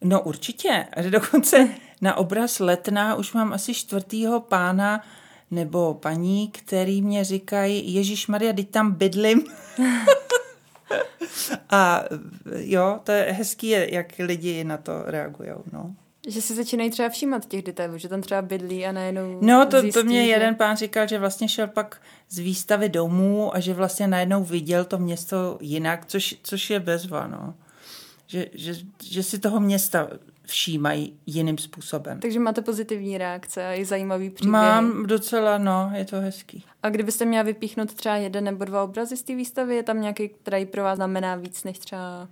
No 0.04 0.22
určitě. 0.22 0.86
Dokonce 1.10 1.68
na 2.00 2.16
obraz 2.16 2.60
Letná 2.60 3.14
už 3.14 3.32
mám 3.32 3.52
asi 3.52 3.74
čtvrtýho 3.74 4.40
pána 4.40 5.04
nebo 5.50 5.94
paní, 5.94 6.48
který 6.48 7.02
mě 7.02 7.24
říkají, 7.24 7.94
Ježíš 7.94 8.26
Maria, 8.26 8.52
teď 8.52 8.70
tam 8.70 8.92
bydlím. 8.92 9.44
A 11.70 12.04
jo, 12.56 13.00
to 13.04 13.12
je 13.12 13.22
hezký, 13.22 13.68
jak 13.68 14.06
lidi 14.18 14.64
na 14.64 14.76
to 14.76 15.02
reagují. 15.06 15.50
No. 15.72 15.94
Že 16.28 16.42
si 16.42 16.54
začínají 16.54 16.90
třeba 16.90 17.08
všímat 17.08 17.46
těch 17.46 17.62
detailů, 17.62 17.98
že 17.98 18.08
tam 18.08 18.20
třeba 18.20 18.42
bydlí 18.42 18.86
a 18.86 18.92
najednou 18.92 19.38
No 19.40 19.66
to, 19.66 19.80
zjistí, 19.80 20.00
to 20.00 20.06
mě 20.06 20.22
že... 20.22 20.28
jeden 20.28 20.54
pán 20.54 20.76
říkal, 20.76 21.08
že 21.08 21.18
vlastně 21.18 21.48
šel 21.48 21.66
pak 21.66 22.00
z 22.28 22.38
výstavy 22.38 22.88
domů 22.88 23.56
a 23.56 23.60
že 23.60 23.74
vlastně 23.74 24.06
najednou 24.06 24.44
viděl 24.44 24.84
to 24.84 24.98
město 24.98 25.58
jinak, 25.60 26.06
což, 26.06 26.36
což 26.42 26.70
je 26.70 26.80
bezva, 26.80 27.26
no. 27.26 27.54
Že, 28.26 28.46
že, 28.54 28.74
že 29.02 29.22
si 29.22 29.38
toho 29.38 29.60
města 29.60 30.08
všímají 30.46 31.18
jiným 31.26 31.58
způsobem. 31.58 32.20
Takže 32.20 32.38
máte 32.38 32.62
pozitivní 32.62 33.18
reakce 33.18 33.66
a 33.66 33.74
i 33.74 33.84
zajímavý 33.84 34.30
příběh. 34.30 34.52
Mám 34.52 35.06
docela, 35.06 35.58
no, 35.58 35.90
je 35.94 36.04
to 36.04 36.20
hezký. 36.20 36.64
A 36.82 36.90
kdybyste 36.90 37.24
měla 37.24 37.42
vypíchnout 37.42 37.94
třeba 37.94 38.16
jeden 38.16 38.44
nebo 38.44 38.64
dva 38.64 38.82
obrazy 38.82 39.16
z 39.16 39.22
té 39.22 39.34
výstavy, 39.34 39.76
je 39.76 39.82
tam 39.82 40.00
nějaký, 40.00 40.28
který 40.28 40.66
pro 40.66 40.82
vás 40.82 40.96
znamená 40.96 41.36
víc 41.36 41.64
než 41.64 41.78
třeba 41.78 42.28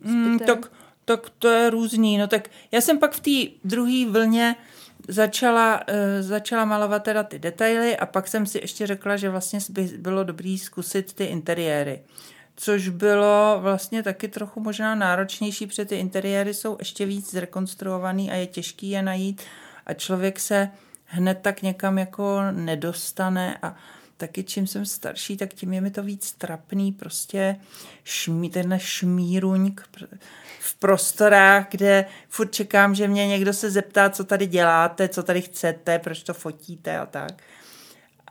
mm, 0.00 0.38
tak, 0.38 0.72
tak 1.04 1.30
to 1.38 1.48
je 1.48 1.70
různý. 1.70 2.18
No 2.18 2.26
tak 2.26 2.48
já 2.72 2.80
jsem 2.80 2.98
pak 2.98 3.12
v 3.12 3.20
té 3.20 3.56
druhé 3.64 4.06
vlně 4.10 4.56
začala, 5.08 5.80
uh, 5.88 5.94
začala 6.20 6.64
malovat 6.64 7.02
teda 7.02 7.22
ty 7.22 7.38
detaily 7.38 7.96
a 7.96 8.06
pak 8.06 8.28
jsem 8.28 8.46
si 8.46 8.58
ještě 8.58 8.86
řekla, 8.86 9.16
že 9.16 9.30
vlastně 9.30 9.58
by 9.68 9.82
bylo 9.98 10.24
dobrý 10.24 10.58
zkusit 10.58 11.12
ty 11.12 11.24
interiéry 11.24 12.02
což 12.56 12.88
bylo 12.88 13.58
vlastně 13.60 14.02
taky 14.02 14.28
trochu 14.28 14.60
možná 14.60 14.94
náročnější, 14.94 15.66
protože 15.66 15.84
ty 15.84 15.96
interiéry 15.96 16.54
jsou 16.54 16.76
ještě 16.78 17.06
víc 17.06 17.30
zrekonstruovaný 17.30 18.30
a 18.30 18.34
je 18.34 18.46
těžký 18.46 18.90
je 18.90 19.02
najít. 19.02 19.42
A 19.86 19.94
člověk 19.94 20.40
se 20.40 20.70
hned 21.04 21.38
tak 21.42 21.62
někam 21.62 21.98
jako 21.98 22.40
nedostane. 22.50 23.58
A 23.62 23.76
taky 24.16 24.44
čím 24.44 24.66
jsem 24.66 24.86
starší, 24.86 25.36
tak 25.36 25.54
tím 25.54 25.72
je 25.72 25.80
mi 25.80 25.90
to 25.90 26.02
víc 26.02 26.32
trapný, 26.32 26.92
prostě 26.92 27.56
šmí, 28.04 28.50
tenhle 28.50 28.80
šmíruňk 28.80 29.88
v 30.60 30.74
prostorách, 30.74 31.66
kde 31.70 32.06
furt 32.28 32.52
čekám, 32.54 32.94
že 32.94 33.08
mě 33.08 33.26
někdo 33.26 33.52
se 33.52 33.70
zeptá, 33.70 34.10
co 34.10 34.24
tady 34.24 34.46
děláte, 34.46 35.08
co 35.08 35.22
tady 35.22 35.42
chcete, 35.42 35.98
proč 35.98 36.22
to 36.22 36.34
fotíte 36.34 36.98
a 36.98 37.06
tak. 37.06 37.42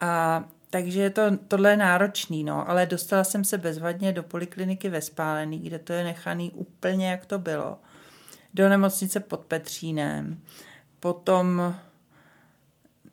A 0.01 0.43
takže 0.73 1.09
to, 1.09 1.21
tohle 1.47 1.69
je 1.69 1.77
náročný, 1.77 2.43
no, 2.43 2.69
ale 2.69 2.85
dostala 2.85 3.23
jsem 3.23 3.43
se 3.43 3.57
bezvadně 3.57 4.11
do 4.11 4.23
polikliniky 4.23 4.89
ve 4.89 5.01
Spálený, 5.01 5.59
kde 5.59 5.79
to 5.79 5.93
je 5.93 6.03
nechaný 6.03 6.51
úplně, 6.51 7.11
jak 7.11 7.25
to 7.25 7.39
bylo. 7.39 7.77
Do 8.53 8.69
nemocnice 8.69 9.19
pod 9.19 9.39
Petřínem. 9.39 10.41
Potom, 10.99 11.75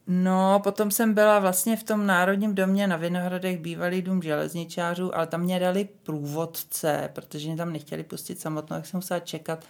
no, 0.06 0.60
potom 0.64 0.90
jsem 0.90 1.14
byla 1.14 1.38
vlastně 1.38 1.76
v 1.76 1.82
tom 1.82 2.06
Národním 2.06 2.54
domě 2.54 2.86
na 2.86 2.96
Vinohradech, 2.96 3.58
bývalý 3.58 4.02
dům 4.02 4.22
železničářů, 4.22 5.16
ale 5.16 5.26
tam 5.26 5.40
mě 5.40 5.60
dali 5.60 5.88
průvodce, 6.02 7.10
protože 7.12 7.48
mě 7.48 7.56
tam 7.56 7.72
nechtěli 7.72 8.04
pustit 8.04 8.40
samotnou, 8.40 8.76
tak 8.76 8.86
jsem 8.86 8.98
musela 8.98 9.20
čekat, 9.20 9.64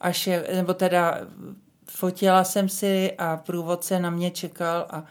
až 0.00 0.26
je, 0.26 0.46
nebo 0.54 0.74
teda 0.74 1.20
fotila 1.90 2.44
jsem 2.44 2.68
si 2.68 3.12
a 3.18 3.36
průvodce 3.36 4.00
na 4.00 4.10
mě 4.10 4.30
čekal 4.30 4.86
a 4.90 5.04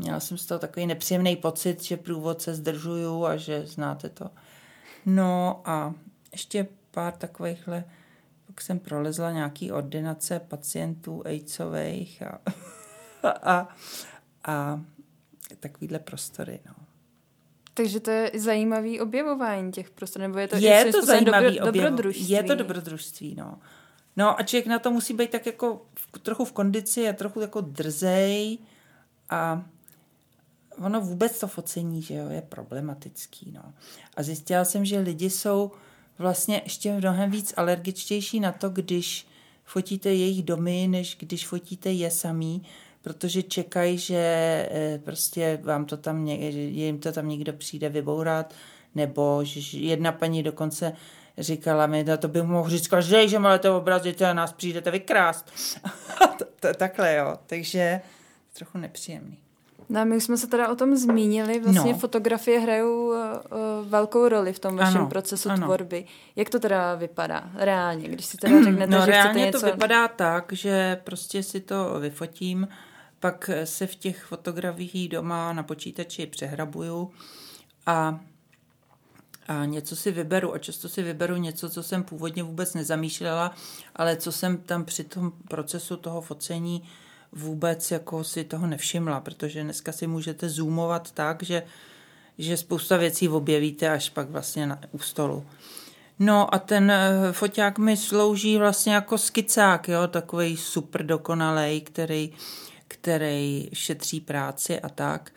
Měla 0.00 0.20
jsem 0.20 0.38
z 0.38 0.46
toho 0.46 0.58
takový 0.58 0.86
nepříjemný 0.86 1.36
pocit, 1.36 1.82
že 1.82 1.96
průvodce 1.96 2.54
zdržuju 2.54 3.24
a 3.26 3.36
že 3.36 3.66
znáte 3.66 4.08
to. 4.08 4.30
No 5.06 5.62
a 5.64 5.94
ještě 6.32 6.66
pár 6.90 7.12
takovýchhle, 7.12 7.84
pak 8.46 8.60
jsem 8.60 8.78
prolezla 8.78 9.32
nějaký 9.32 9.72
ordinace 9.72 10.40
pacientů 10.40 11.22
AIDSových 11.26 12.22
a, 12.22 12.40
a, 13.28 13.68
a 14.44 14.80
takovýhle 15.60 15.98
prostory, 15.98 16.60
no. 16.66 16.74
Takže 17.74 18.00
to 18.00 18.10
je 18.10 18.30
zajímavý 18.34 19.00
objevování 19.00 19.72
těch 19.72 19.90
prostor, 19.90 20.22
nebo 20.22 20.38
je 20.38 20.48
to, 20.48 20.56
je 20.56 20.92
to 20.92 21.06
zajímavý 21.06 21.58
dobro, 21.58 21.72
dobrodružství? 21.72 22.28
Je 22.28 22.42
to 22.42 22.54
dobrodružství, 22.54 23.34
no. 23.34 23.58
No 24.16 24.40
a 24.40 24.42
člověk 24.42 24.66
na 24.66 24.78
to 24.78 24.90
musí 24.90 25.14
být 25.14 25.30
tak 25.30 25.46
jako 25.46 25.86
v, 25.94 26.18
trochu 26.18 26.44
v 26.44 26.52
kondici 26.52 27.08
a 27.08 27.12
trochu 27.12 27.40
jako 27.40 27.60
drzej 27.60 28.58
a 29.30 29.64
ono 30.80 31.00
vůbec 31.00 31.40
to 31.40 31.46
focení, 31.46 32.02
že 32.02 32.14
jo, 32.14 32.28
je 32.28 32.42
problematický, 32.42 33.52
no. 33.52 33.62
A 34.16 34.22
zjistila 34.22 34.64
jsem, 34.64 34.84
že 34.84 34.98
lidi 34.98 35.30
jsou 35.30 35.70
vlastně 36.18 36.60
ještě 36.64 36.92
mnohem 36.92 37.30
víc 37.30 37.54
alergičtější 37.56 38.40
na 38.40 38.52
to, 38.52 38.68
když 38.68 39.26
fotíte 39.64 40.08
jejich 40.08 40.42
domy, 40.42 40.88
než 40.90 41.16
když 41.20 41.46
fotíte 41.46 41.92
je 41.92 42.10
samý, 42.10 42.62
protože 43.02 43.42
čekají, 43.42 43.98
že 43.98 44.16
eh, 44.70 45.00
prostě 45.04 45.58
vám 45.62 45.84
to 45.84 45.96
tam, 45.96 46.26
jim 46.26 46.98
to 46.98 47.12
tam 47.12 47.28
někdo 47.28 47.52
přijde 47.52 47.88
vybourat, 47.88 48.54
nebo 48.94 49.40
že 49.44 49.78
jedna 49.78 50.12
paní 50.12 50.42
dokonce 50.42 50.92
říkala 51.38 51.86
mi, 51.86 52.04
no 52.04 52.18
to 52.18 52.28
bych 52.28 52.42
mohl 52.42 52.70
říct 52.70 52.88
každý, 52.88 53.28
že 53.28 53.38
máte 53.38 53.70
obrazy, 53.70 54.12
to 54.12 54.34
nás 54.34 54.52
přijdete 54.52 54.90
vykrást. 54.90 55.52
Takhle, 56.76 57.14
jo. 57.14 57.38
Takže 57.46 58.00
trochu 58.52 58.78
nepříjemný. 58.78 59.49
No, 59.90 60.04
my 60.04 60.20
jsme 60.20 60.36
se 60.36 60.46
teda 60.46 60.68
o 60.68 60.74
tom 60.74 60.96
zmínili, 60.96 61.60
vlastně 61.60 61.92
no. 61.92 61.98
fotografie 61.98 62.58
hrajou 62.58 63.06
uh, 63.06 63.16
velkou 63.88 64.28
roli 64.28 64.52
v 64.52 64.58
tom 64.58 64.76
vašem 64.76 65.00
ano, 65.00 65.10
procesu 65.10 65.50
ano. 65.50 65.66
tvorby. 65.66 66.04
Jak 66.36 66.50
to 66.50 66.58
teda 66.58 66.94
vypadá 66.94 67.50
reálně, 67.54 68.08
když 68.08 68.26
si 68.26 68.36
teda 68.36 68.62
řeknete, 68.64 68.92
no, 68.92 69.00
že 69.00 69.06
reálně 69.06 69.44
něco... 69.44 69.60
to 69.60 69.66
vypadá 69.66 70.08
tak, 70.08 70.52
že 70.52 71.00
prostě 71.04 71.42
si 71.42 71.60
to 71.60 72.00
vyfotím, 72.00 72.68
pak 73.20 73.50
se 73.64 73.86
v 73.86 73.94
těch 73.94 74.24
fotografiích 74.24 75.08
doma 75.08 75.52
na 75.52 75.62
počítači 75.62 76.26
přehrabuju 76.26 77.10
a 77.86 78.20
a 79.48 79.64
něco 79.64 79.96
si 79.96 80.12
vyberu 80.12 80.54
a 80.54 80.58
často 80.58 80.88
si 80.88 81.02
vyberu 81.02 81.36
něco, 81.36 81.70
co 81.70 81.82
jsem 81.82 82.02
původně 82.02 82.42
vůbec 82.42 82.74
nezamýšlela, 82.74 83.54
ale 83.96 84.16
co 84.16 84.32
jsem 84.32 84.56
tam 84.58 84.84
při 84.84 85.04
tom 85.04 85.32
procesu 85.48 85.96
toho 85.96 86.20
focení 86.20 86.82
vůbec 87.32 87.90
jako 87.90 88.24
si 88.24 88.44
toho 88.44 88.66
nevšimla, 88.66 89.20
protože 89.20 89.62
dneska 89.62 89.92
si 89.92 90.06
můžete 90.06 90.48
zoomovat 90.48 91.10
tak, 91.10 91.42
že, 91.42 91.62
že 92.38 92.56
spousta 92.56 92.96
věcí 92.96 93.28
objevíte 93.28 93.88
až 93.90 94.10
pak 94.10 94.30
vlastně 94.30 94.66
na, 94.66 94.80
u 94.92 94.98
stolu. 94.98 95.46
No 96.18 96.54
a 96.54 96.58
ten 96.58 96.90
eh, 96.90 97.32
foťák 97.32 97.78
mi 97.78 97.96
slouží 97.96 98.58
vlastně 98.58 98.94
jako 98.94 99.18
skicák, 99.18 99.88
jo, 99.88 100.06
takový 100.08 100.56
super 100.56 101.06
dokonalej, 101.06 101.80
který, 101.80 102.32
který 102.88 103.70
šetří 103.72 104.20
práci 104.20 104.80
a 104.80 104.88
tak. 104.88 105.32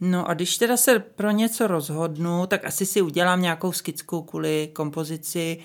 No 0.00 0.28
a 0.28 0.34
když 0.34 0.58
teda 0.58 0.76
se 0.76 0.98
pro 0.98 1.30
něco 1.30 1.66
rozhodnu, 1.66 2.46
tak 2.46 2.64
asi 2.64 2.86
si 2.86 3.02
udělám 3.02 3.42
nějakou 3.42 3.72
skicku 3.72 4.22
kvůli 4.22 4.70
kompozici 4.72 5.58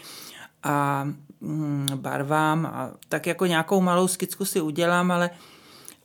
a 0.63 1.07
mm, 1.41 1.87
barvám 1.95 2.65
a 2.65 2.91
tak 3.09 3.27
jako 3.27 3.45
nějakou 3.45 3.81
malou 3.81 4.07
skicku 4.07 4.45
si 4.45 4.61
udělám, 4.61 5.11
ale 5.11 5.29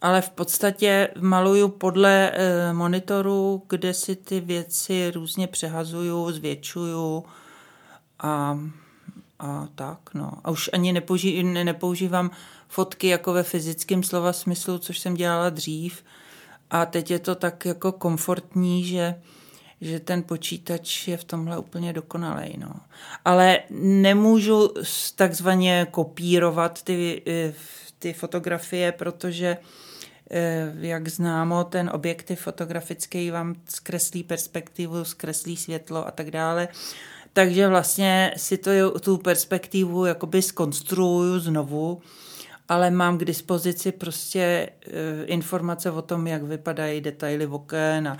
ale 0.00 0.22
v 0.22 0.30
podstatě 0.30 1.08
maluju 1.20 1.68
podle 1.68 2.30
e, 2.30 2.72
monitoru, 2.72 3.62
kde 3.68 3.94
si 3.94 4.16
ty 4.16 4.40
věci 4.40 5.10
různě 5.10 5.46
přehazuju, 5.46 6.32
zvětšuju 6.32 7.24
a, 8.18 8.58
a 9.38 9.68
tak, 9.74 9.98
no. 10.14 10.32
A 10.44 10.50
už 10.50 10.70
ani 10.72 10.92
nepouží, 10.92 11.42
ne, 11.42 11.64
nepoužívám 11.64 12.30
fotky 12.68 13.08
jako 13.08 13.32
ve 13.32 13.42
fyzickém 13.42 14.02
slova 14.02 14.32
smyslu, 14.32 14.78
což 14.78 14.98
jsem 14.98 15.14
dělala 15.14 15.50
dřív. 15.50 16.04
A 16.70 16.86
teď 16.86 17.10
je 17.10 17.18
to 17.18 17.34
tak 17.34 17.64
jako 17.64 17.92
komfortní, 17.92 18.84
že, 18.84 19.14
že 19.80 20.00
ten 20.00 20.22
počítač 20.22 21.08
je 21.08 21.16
v 21.16 21.24
tomhle 21.24 21.58
úplně 21.58 21.92
dokonalý. 21.92 22.54
No. 22.58 22.72
Ale 23.24 23.58
nemůžu 23.80 24.70
takzvaně 25.16 25.86
kopírovat 25.90 26.82
ty, 26.82 27.22
e, 27.26 27.54
ty 27.98 28.12
fotografie, 28.12 28.92
protože 28.92 29.56
Eh, 29.56 29.89
jak 30.80 31.08
známo, 31.08 31.64
ten 31.64 31.90
objektiv 31.94 32.40
fotografický 32.40 33.30
vám 33.30 33.54
zkreslí 33.68 34.22
perspektivu, 34.22 35.04
zkreslí 35.04 35.56
světlo 35.56 36.06
a 36.06 36.10
tak 36.10 36.30
dále. 36.30 36.68
Takže 37.32 37.68
vlastně 37.68 38.34
si 38.36 38.58
to, 38.58 39.00
tu 39.00 39.18
perspektivu 39.18 40.04
jakoby 40.04 40.42
skonstruuju 40.42 41.38
znovu 41.38 42.02
ale 42.70 42.90
mám 42.90 43.18
k 43.18 43.24
dispozici 43.24 43.92
prostě 43.92 44.70
uh, 44.86 44.92
informace 45.24 45.90
o 45.90 46.02
tom, 46.02 46.26
jak 46.26 46.42
vypadají 46.42 47.00
detaily 47.00 47.46
oken 47.46 48.08
a 48.08 48.16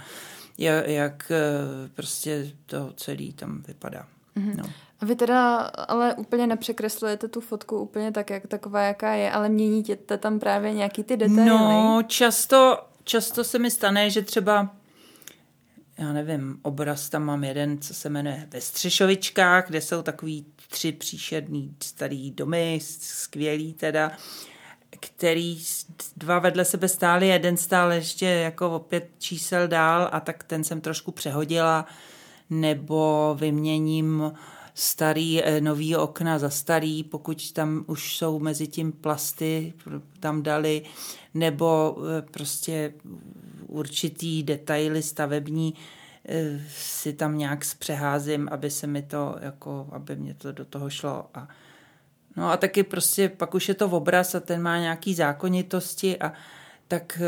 jak, 0.86 1.32
uh, 1.32 1.88
prostě 1.94 2.52
to 2.66 2.92
celé 2.96 3.32
tam 3.32 3.62
vypadá. 3.68 4.06
Mm-hmm. 4.36 4.56
No. 4.56 4.64
A 5.00 5.04
vy 5.04 5.16
teda 5.16 5.56
ale 5.88 6.14
úplně 6.14 6.46
nepřekreslujete 6.46 7.28
tu 7.28 7.40
fotku 7.40 7.78
úplně 7.78 8.12
tak, 8.12 8.30
jak 8.30 8.46
taková, 8.46 8.82
jaká 8.82 9.12
je, 9.12 9.32
ale 9.32 9.48
měníte 9.48 10.18
tam 10.18 10.40
právě 10.40 10.72
nějaký 10.72 11.04
ty 11.04 11.16
detaily. 11.16 11.50
No, 11.50 12.02
často, 12.06 12.78
často 13.04 13.44
se 13.44 13.58
mi 13.58 13.70
stane, 13.70 14.10
že 14.10 14.22
třeba 14.22 14.70
já 16.00 16.12
nevím, 16.12 16.58
obraz 16.62 17.08
tam 17.08 17.24
mám 17.24 17.44
jeden, 17.44 17.78
co 17.78 17.94
se 17.94 18.08
jmenuje 18.08 18.48
Ve 18.50 18.60
Střešovičkách, 18.60 19.68
kde 19.68 19.80
jsou 19.80 20.02
takový 20.02 20.46
tři 20.70 20.92
příšerný 20.92 21.74
starý 21.82 22.30
domy, 22.30 22.80
skvělý 23.00 23.72
teda, 23.72 24.12
který 25.00 25.62
dva 26.16 26.38
vedle 26.38 26.64
sebe 26.64 26.88
stály, 26.88 27.28
jeden 27.28 27.56
stál 27.56 27.92
ještě 27.92 28.26
jako 28.26 28.70
opět 28.70 29.10
čísel 29.18 29.68
dál 29.68 30.08
a 30.12 30.20
tak 30.20 30.44
ten 30.44 30.64
jsem 30.64 30.80
trošku 30.80 31.12
přehodila, 31.12 31.86
nebo 32.50 33.36
vyměním 33.40 34.32
starý, 34.74 35.42
eh, 35.44 35.60
nový 35.60 35.96
okna 35.96 36.38
za 36.38 36.50
starý, 36.50 37.04
pokud 37.04 37.52
tam 37.52 37.84
už 37.86 38.16
jsou 38.16 38.38
mezi 38.38 38.66
tím 38.66 38.92
plasty, 38.92 39.74
tam 40.20 40.42
dali, 40.42 40.82
nebo 41.34 41.96
eh, 41.98 42.22
prostě 42.22 42.92
určitý 43.66 44.42
detaily 44.42 45.02
stavební 45.02 45.74
eh, 46.28 46.60
si 46.76 47.12
tam 47.12 47.38
nějak 47.38 47.64
zpřeházím, 47.64 48.48
aby 48.52 48.70
se 48.70 48.86
mi 48.86 49.02
to, 49.02 49.36
jako, 49.40 49.88
aby 49.92 50.16
mě 50.16 50.34
to 50.34 50.52
do 50.52 50.64
toho 50.64 50.90
šlo. 50.90 51.26
A 51.34 51.48
No 52.36 52.50
a 52.50 52.56
taky 52.56 52.82
prostě 52.82 53.28
pak 53.28 53.54
už 53.54 53.68
je 53.68 53.74
to 53.74 53.86
obraz 53.86 54.34
a 54.34 54.40
ten 54.40 54.62
má 54.62 54.78
nějaký 54.78 55.14
zákonitosti 55.14 56.18
a 56.18 56.32
tak 56.90 57.22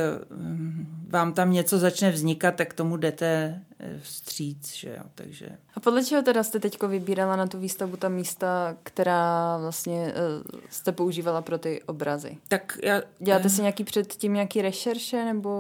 vám 1.09 1.33
tam 1.33 1.53
něco 1.53 1.79
začne 1.79 2.11
vznikat, 2.11 2.55
tak 2.55 2.75
tomu 2.75 2.97
jdete 2.97 3.61
vstříc, 4.03 4.75
že 4.75 4.89
jo, 4.89 5.05
takže... 5.15 5.49
A 5.75 5.81
podle 5.81 6.05
čeho 6.05 6.23
teda 6.23 6.43
jste 6.43 6.61
teďko 6.61 6.89
vybírala 6.89 7.37
na 7.37 7.47
tu 7.47 7.59
výstavu 7.59 7.97
ta 7.97 8.09
místa, 8.09 8.77
která 8.83 9.57
vlastně 9.59 10.15
uh, 10.55 10.61
jste 10.71 10.93
používala 10.93 11.43
pro 11.43 11.59
ty 11.59 11.83
obrazy? 11.83 12.39
Tak 12.49 12.79
já... 12.83 13.03
Děláte 13.19 13.49
si 13.49 13.61
nějaký 13.61 13.85
předtím 13.85 14.35
nějaký 14.35 14.63
rešerše, 14.63 15.25
nebo 15.25 15.51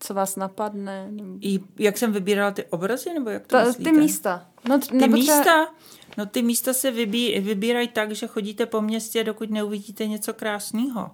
co 0.00 0.14
vás 0.14 0.36
napadne? 0.36 1.10
Nebo... 1.10 1.38
I 1.40 1.60
jak 1.78 1.98
jsem 1.98 2.12
vybírala 2.12 2.50
ty 2.50 2.64
obrazy, 2.64 3.14
nebo 3.14 3.30
jak 3.30 3.46
to 3.46 3.56
Ta, 3.56 3.72
Ty 3.72 3.92
místa. 3.92 4.46
No, 4.68 4.78
ty 4.78 5.08
místa? 5.08 5.40
Třeba... 5.40 5.74
No 6.18 6.26
ty 6.26 6.42
místa 6.42 6.72
se 6.72 6.90
vybí, 6.90 7.40
vybírají 7.40 7.88
tak, 7.88 8.12
že 8.12 8.26
chodíte 8.26 8.66
po 8.66 8.80
městě, 8.80 9.24
dokud 9.24 9.50
neuvidíte 9.50 10.06
něco 10.06 10.34
krásného. 10.34 11.10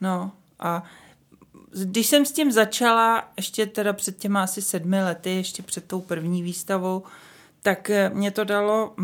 No 0.00 0.32
a 0.58 0.84
když 1.82 2.06
jsem 2.06 2.26
s 2.26 2.32
tím 2.32 2.52
začala, 2.52 3.32
ještě 3.36 3.66
teda 3.66 3.92
před 3.92 4.18
těma 4.18 4.42
asi 4.42 4.62
sedmi 4.62 5.04
lety, 5.04 5.30
ještě 5.30 5.62
před 5.62 5.84
tou 5.84 6.00
první 6.00 6.42
výstavou, 6.42 7.02
tak 7.62 7.90
eh, 7.90 8.10
mě 8.14 8.30
to 8.30 8.44
dalo, 8.44 8.94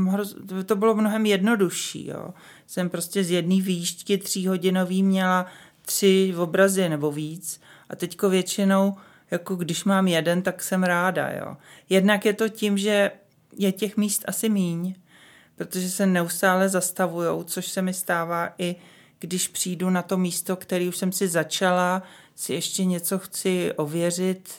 to 0.66 0.76
bylo 0.76 0.94
mnohem 0.94 1.26
jednodušší. 1.26 2.06
Jo. 2.06 2.34
Jsem 2.66 2.90
prostě 2.90 3.24
z 3.24 3.30
jedné 3.30 3.60
výšky 3.60 4.18
tříhodinový 4.18 5.02
měla 5.02 5.46
tři 5.82 6.34
obrazy 6.38 6.88
nebo 6.88 7.12
víc 7.12 7.60
a 7.88 7.96
teďko 7.96 8.30
většinou, 8.30 8.96
jako 9.30 9.54
když 9.54 9.84
mám 9.84 10.08
jeden, 10.08 10.42
tak 10.42 10.62
jsem 10.62 10.84
ráda. 10.84 11.30
Jo. 11.30 11.56
Jednak 11.88 12.24
je 12.24 12.32
to 12.32 12.48
tím, 12.48 12.78
že 12.78 13.10
je 13.56 13.72
těch 13.72 13.96
míst 13.96 14.24
asi 14.26 14.48
míň, 14.48 14.94
protože 15.56 15.90
se 15.90 16.06
neustále 16.06 16.68
zastavujou, 16.68 17.42
což 17.42 17.68
se 17.68 17.82
mi 17.82 17.94
stává 17.94 18.54
i 18.58 18.76
když 19.20 19.48
přijdu 19.48 19.90
na 19.90 20.02
to 20.02 20.16
místo, 20.16 20.56
který 20.56 20.88
už 20.88 20.96
jsem 20.96 21.12
si 21.12 21.28
začala, 21.28 22.02
si 22.40 22.52
ještě 22.52 22.84
něco 22.84 23.18
chci 23.18 23.72
ověřit, 23.72 24.50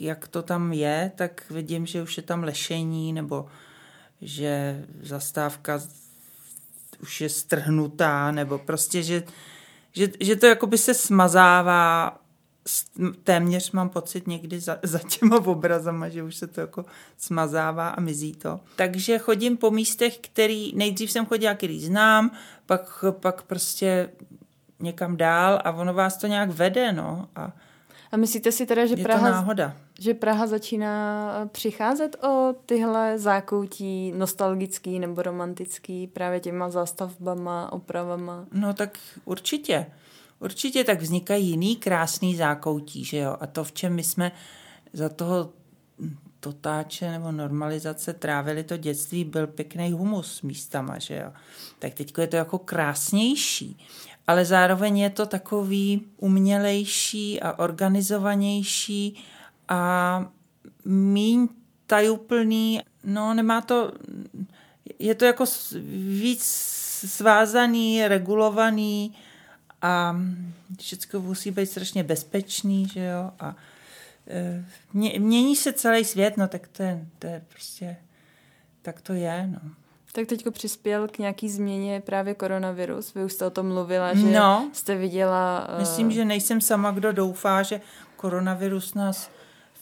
jak 0.00 0.28
to 0.28 0.42
tam 0.42 0.72
je, 0.72 1.12
tak 1.16 1.50
vidím, 1.50 1.86
že 1.86 2.02
už 2.02 2.16
je 2.16 2.22
tam 2.22 2.44
lešení 2.44 3.12
nebo 3.12 3.46
že 4.20 4.84
zastávka 5.02 5.80
už 7.02 7.20
je 7.20 7.28
strhnutá, 7.28 8.30
nebo 8.30 8.58
prostě, 8.58 9.02
že, 9.02 9.22
že, 9.92 10.08
že 10.20 10.36
to 10.36 10.46
jakoby 10.46 10.78
se 10.78 10.94
smazává 10.94 12.18
téměř 13.24 13.70
mám 13.70 13.88
pocit 13.88 14.26
někdy 14.26 14.60
za, 14.60 14.78
za 14.82 14.98
těma 14.98 15.36
obrazama, 15.36 16.08
že 16.08 16.22
už 16.22 16.36
se 16.36 16.46
to 16.46 16.60
jako 16.60 16.84
smazává 17.18 17.88
a 17.88 18.00
mizí 18.00 18.32
to. 18.32 18.60
Takže 18.76 19.18
chodím 19.18 19.56
po 19.56 19.70
místech, 19.70 20.18
který 20.18 20.72
nejdřív 20.76 21.10
jsem 21.10 21.26
chodila, 21.26 21.54
který 21.54 21.84
znám, 21.84 22.30
pak, 22.66 23.04
pak 23.10 23.42
prostě 23.42 24.08
někam 24.82 25.16
dál 25.16 25.60
a 25.64 25.72
ono 25.72 25.94
vás 25.94 26.16
to 26.16 26.26
nějak 26.26 26.50
vede, 26.50 26.92
no. 26.92 27.28
A, 27.36 27.52
a 28.12 28.16
myslíte 28.16 28.52
si 28.52 28.66
teda, 28.66 28.86
že 28.86 28.94
je 28.94 29.02
Praha, 29.04 29.28
to 29.28 29.34
náhoda. 29.34 29.76
že 30.00 30.14
Praha 30.14 30.46
začíná 30.46 31.32
přicházet 31.52 32.24
o 32.24 32.54
tyhle 32.66 33.18
zákoutí 33.18 34.12
nostalgický 34.16 34.98
nebo 34.98 35.22
romantický 35.22 36.06
právě 36.06 36.40
těma 36.40 36.70
zástavbama, 36.70 37.72
opravama? 37.72 38.46
No 38.52 38.74
tak 38.74 38.98
určitě. 39.24 39.86
Určitě 40.40 40.84
tak 40.84 41.00
vznikají 41.00 41.48
jiný 41.48 41.76
krásný 41.76 42.36
zákoutí, 42.36 43.04
že 43.04 43.16
jo? 43.18 43.36
A 43.40 43.46
to, 43.46 43.64
v 43.64 43.72
čem 43.72 43.94
my 43.94 44.04
jsme 44.04 44.32
za 44.92 45.08
toho 45.08 45.50
totáče 46.40 47.10
nebo 47.10 47.32
normalizace 47.32 48.12
trávili 48.12 48.64
to 48.64 48.76
dětství, 48.76 49.24
byl 49.24 49.46
pěkný 49.46 49.92
humus 49.92 50.42
místama, 50.42 50.98
že 50.98 51.16
jo? 51.16 51.32
Tak 51.78 51.94
teď 51.94 52.12
je 52.18 52.26
to 52.26 52.36
jako 52.36 52.58
krásnější, 52.58 53.78
ale 54.32 54.44
zároveň 54.44 54.98
je 54.98 55.10
to 55.10 55.26
takový 55.26 56.06
umělejší 56.16 57.40
a 57.40 57.58
organizovanější 57.58 59.24
a 59.68 60.24
míň 60.84 61.48
tajuplný, 61.86 62.80
no 63.04 63.34
nemá 63.34 63.60
to, 63.60 63.92
je 64.98 65.14
to 65.14 65.24
jako 65.24 65.44
víc 66.08 66.44
svázaný, 67.06 68.08
regulovaný, 68.08 69.14
a 69.82 70.16
všechno 70.80 71.20
musí 71.20 71.50
být 71.50 71.66
strašně 71.66 72.04
bezpečný, 72.04 72.88
že 72.88 73.04
jo, 73.04 73.30
a 73.40 73.56
e, 74.26 74.64
mě, 74.92 75.12
mění 75.18 75.56
se 75.56 75.72
celý 75.72 76.04
svět, 76.04 76.36
no 76.36 76.48
tak 76.48 76.68
to 76.68 76.82
je, 76.82 77.06
to 77.18 77.26
je 77.26 77.42
prostě, 77.48 77.96
tak 78.82 79.00
to 79.00 79.12
je, 79.12 79.46
no. 79.46 79.81
Tak 80.12 80.26
teďko 80.26 80.50
přispěl 80.50 81.08
k 81.08 81.18
nějaký 81.18 81.50
změně 81.50 82.00
právě 82.00 82.34
koronavirus. 82.34 83.14
Vy 83.14 83.24
už 83.24 83.32
jste 83.32 83.46
o 83.46 83.50
tom 83.50 83.68
mluvila, 83.68 84.14
že 84.14 84.22
no, 84.22 84.70
jste 84.72 84.96
viděla... 84.96 85.68
Uh... 85.72 85.80
Myslím, 85.80 86.10
že 86.10 86.24
nejsem 86.24 86.60
sama, 86.60 86.90
kdo 86.90 87.12
doufá, 87.12 87.62
že 87.62 87.80
koronavirus 88.16 88.94
nás 88.94 89.30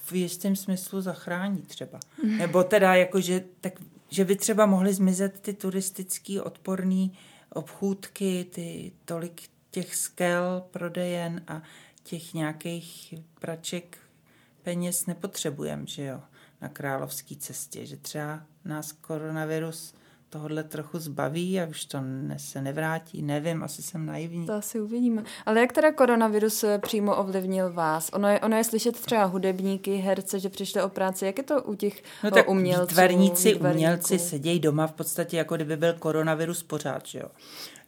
v 0.04 0.12
jistém 0.12 0.56
smyslu 0.56 1.00
zachrání 1.00 1.62
třeba. 1.62 2.00
Nebo 2.38 2.64
teda 2.64 2.94
jako, 2.94 3.20
že, 3.20 3.44
tak, 3.60 3.72
že 4.08 4.24
by 4.24 4.36
třeba 4.36 4.66
mohly 4.66 4.94
zmizet 4.94 5.40
ty 5.40 5.52
turistický 5.52 6.40
odporný 6.40 7.18
obchůdky, 7.52 8.46
ty 8.50 8.92
tolik 9.04 9.42
těch 9.70 9.96
skel, 9.96 10.62
prodejen 10.70 11.42
a 11.48 11.62
těch 12.02 12.34
nějakých 12.34 13.14
praček 13.40 13.98
peněz 14.62 15.06
nepotřebujeme, 15.06 15.86
že 15.86 16.04
jo, 16.04 16.20
na 16.60 16.68
královské 16.68 17.34
cestě, 17.36 17.86
že 17.86 17.96
třeba 17.96 18.42
nás 18.64 18.92
koronavirus 18.92 19.94
tohle 20.30 20.64
trochu 20.64 20.98
zbaví 20.98 21.60
a 21.60 21.66
už 21.66 21.84
to 21.84 22.00
ne, 22.00 22.38
se 22.38 22.62
nevrátí, 22.62 23.22
nevím, 23.22 23.62
asi 23.62 23.82
jsem 23.82 24.06
naivní. 24.06 24.46
To 24.46 24.52
asi 24.52 24.80
uvidíme. 24.80 25.24
Ale 25.46 25.60
jak 25.60 25.72
teda 25.72 25.92
koronavirus 25.92 26.64
eh, 26.64 26.78
přímo 26.78 27.16
ovlivnil 27.16 27.72
vás? 27.72 28.10
Ono 28.12 28.28
je, 28.28 28.40
ono 28.40 28.56
je 28.56 28.64
slyšet 28.64 29.00
třeba 29.00 29.24
hudebníky, 29.24 29.96
herce, 29.96 30.40
že 30.40 30.48
přišli 30.48 30.82
o 30.82 30.88
práci. 30.88 31.26
Jak 31.26 31.38
je 31.38 31.44
to 31.44 31.62
u 31.62 31.74
těch 31.74 32.02
no 32.24 32.30
tak 32.30 32.48
umělců? 32.48 32.86
Výtvarníci, 32.86 33.54
umělci 33.54 34.18
sedějí 34.18 34.60
doma 34.60 34.86
v 34.86 34.92
podstatě, 34.92 35.36
jako 35.36 35.56
kdyby 35.56 35.76
byl 35.76 35.92
koronavirus 35.92 36.62
pořád, 36.62 37.06
že 37.06 37.18
jo 37.18 37.28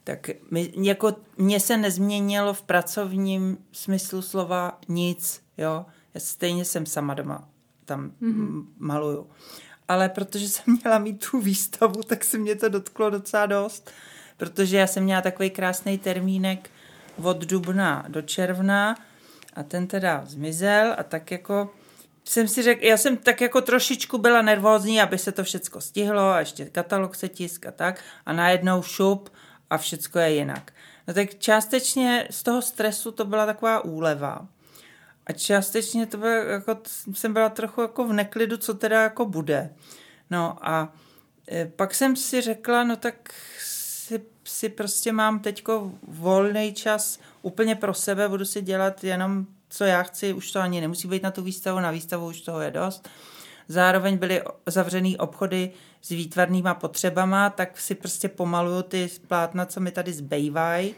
tak 0.05 0.29
my, 0.51 0.73
jako 0.75 1.15
mně 1.37 1.59
se 1.59 1.77
nezměnilo 1.77 2.53
v 2.53 2.61
pracovním 2.61 3.57
smyslu 3.71 4.21
slova 4.21 4.79
nic, 4.87 5.41
jo. 5.57 5.85
Já 6.13 6.19
stejně 6.19 6.65
jsem 6.65 6.85
sama 6.85 7.13
doma 7.13 7.47
tam 7.85 8.11
mm-hmm. 8.21 8.65
maluju. 8.77 9.27
Ale 9.87 10.09
protože 10.09 10.49
jsem 10.49 10.63
měla 10.81 10.99
mít 10.99 11.25
tu 11.31 11.39
výstavu, 11.39 12.03
tak 12.03 12.23
se 12.23 12.37
mě 12.37 12.55
to 12.55 12.69
dotklo 12.69 13.09
docela 13.09 13.45
dost, 13.45 13.91
protože 14.37 14.77
já 14.77 14.87
jsem 14.87 15.03
měla 15.03 15.21
takový 15.21 15.49
krásný 15.49 15.97
termínek 15.97 16.69
od 17.23 17.37
dubna 17.37 18.05
do 18.07 18.21
června 18.21 18.95
a 19.53 19.63
ten 19.63 19.87
teda 19.87 20.23
zmizel 20.25 20.95
a 20.97 21.03
tak 21.03 21.31
jako 21.31 21.69
jsem 22.23 22.47
si 22.47 22.63
řekl, 22.63 22.85
já 22.85 22.97
jsem 22.97 23.17
tak 23.17 23.41
jako 23.41 23.61
trošičku 23.61 24.17
byla 24.17 24.41
nervózní, 24.41 25.01
aby 25.01 25.17
se 25.17 25.31
to 25.31 25.43
všecko 25.43 25.81
stihlo 25.81 26.29
a 26.29 26.39
ještě 26.39 26.65
katalog 26.65 27.15
se 27.15 27.29
tisk 27.29 27.65
a 27.65 27.71
tak 27.71 28.03
a 28.25 28.33
najednou 28.33 28.81
šup 28.81 29.29
a 29.69 29.77
všecko 29.77 30.19
je 30.19 30.33
jinak. 30.33 30.71
No 31.07 31.13
tak 31.13 31.35
částečně 31.35 32.27
z 32.29 32.43
toho 32.43 32.61
stresu 32.61 33.11
to 33.11 33.25
byla 33.25 33.45
taková 33.45 33.83
úleva. 33.83 34.47
A 35.27 35.33
částečně 35.33 36.05
to 36.05 36.17
bylo 36.17 36.31
jako, 36.31 36.77
jsem 37.13 37.33
byla 37.33 37.49
trochu 37.49 37.81
jako 37.81 38.07
v 38.07 38.13
neklidu, 38.13 38.57
co 38.57 38.73
teda 38.73 39.01
jako 39.01 39.25
bude. 39.25 39.73
No 40.29 40.57
a 40.61 40.93
e, 41.51 41.65
pak 41.65 41.95
jsem 41.95 42.15
si 42.15 42.41
řekla, 42.41 42.83
no 42.83 42.95
tak 42.95 43.33
si, 43.59 44.21
si 44.43 44.69
prostě 44.69 45.11
mám 45.11 45.39
teďko 45.39 45.91
volný 46.07 46.73
čas 46.73 47.19
úplně 47.41 47.75
pro 47.75 47.93
sebe, 47.93 48.29
budu 48.29 48.45
si 48.45 48.61
dělat 48.61 49.03
jenom, 49.03 49.45
co 49.69 49.83
já 49.83 50.03
chci, 50.03 50.33
už 50.33 50.51
to 50.51 50.59
ani 50.59 50.81
nemusí 50.81 51.07
být 51.07 51.23
na 51.23 51.31
tu 51.31 51.41
výstavu, 51.41 51.79
na 51.79 51.91
výstavu 51.91 52.27
už 52.27 52.41
toho 52.41 52.61
je 52.61 52.71
dost. 52.71 53.09
Zároveň 53.67 54.17
byly 54.17 54.41
zavřený 54.65 55.17
obchody 55.17 55.71
s 56.01 56.09
výtvarnýma 56.09 56.73
potřebama, 56.73 57.49
tak 57.49 57.79
si 57.79 57.95
prostě 57.95 58.29
pomaluju 58.29 58.81
ty 58.81 59.09
plátna, 59.27 59.65
co 59.65 59.79
mi 59.79 59.91
tady 59.91 60.13
zbývají. 60.13 60.95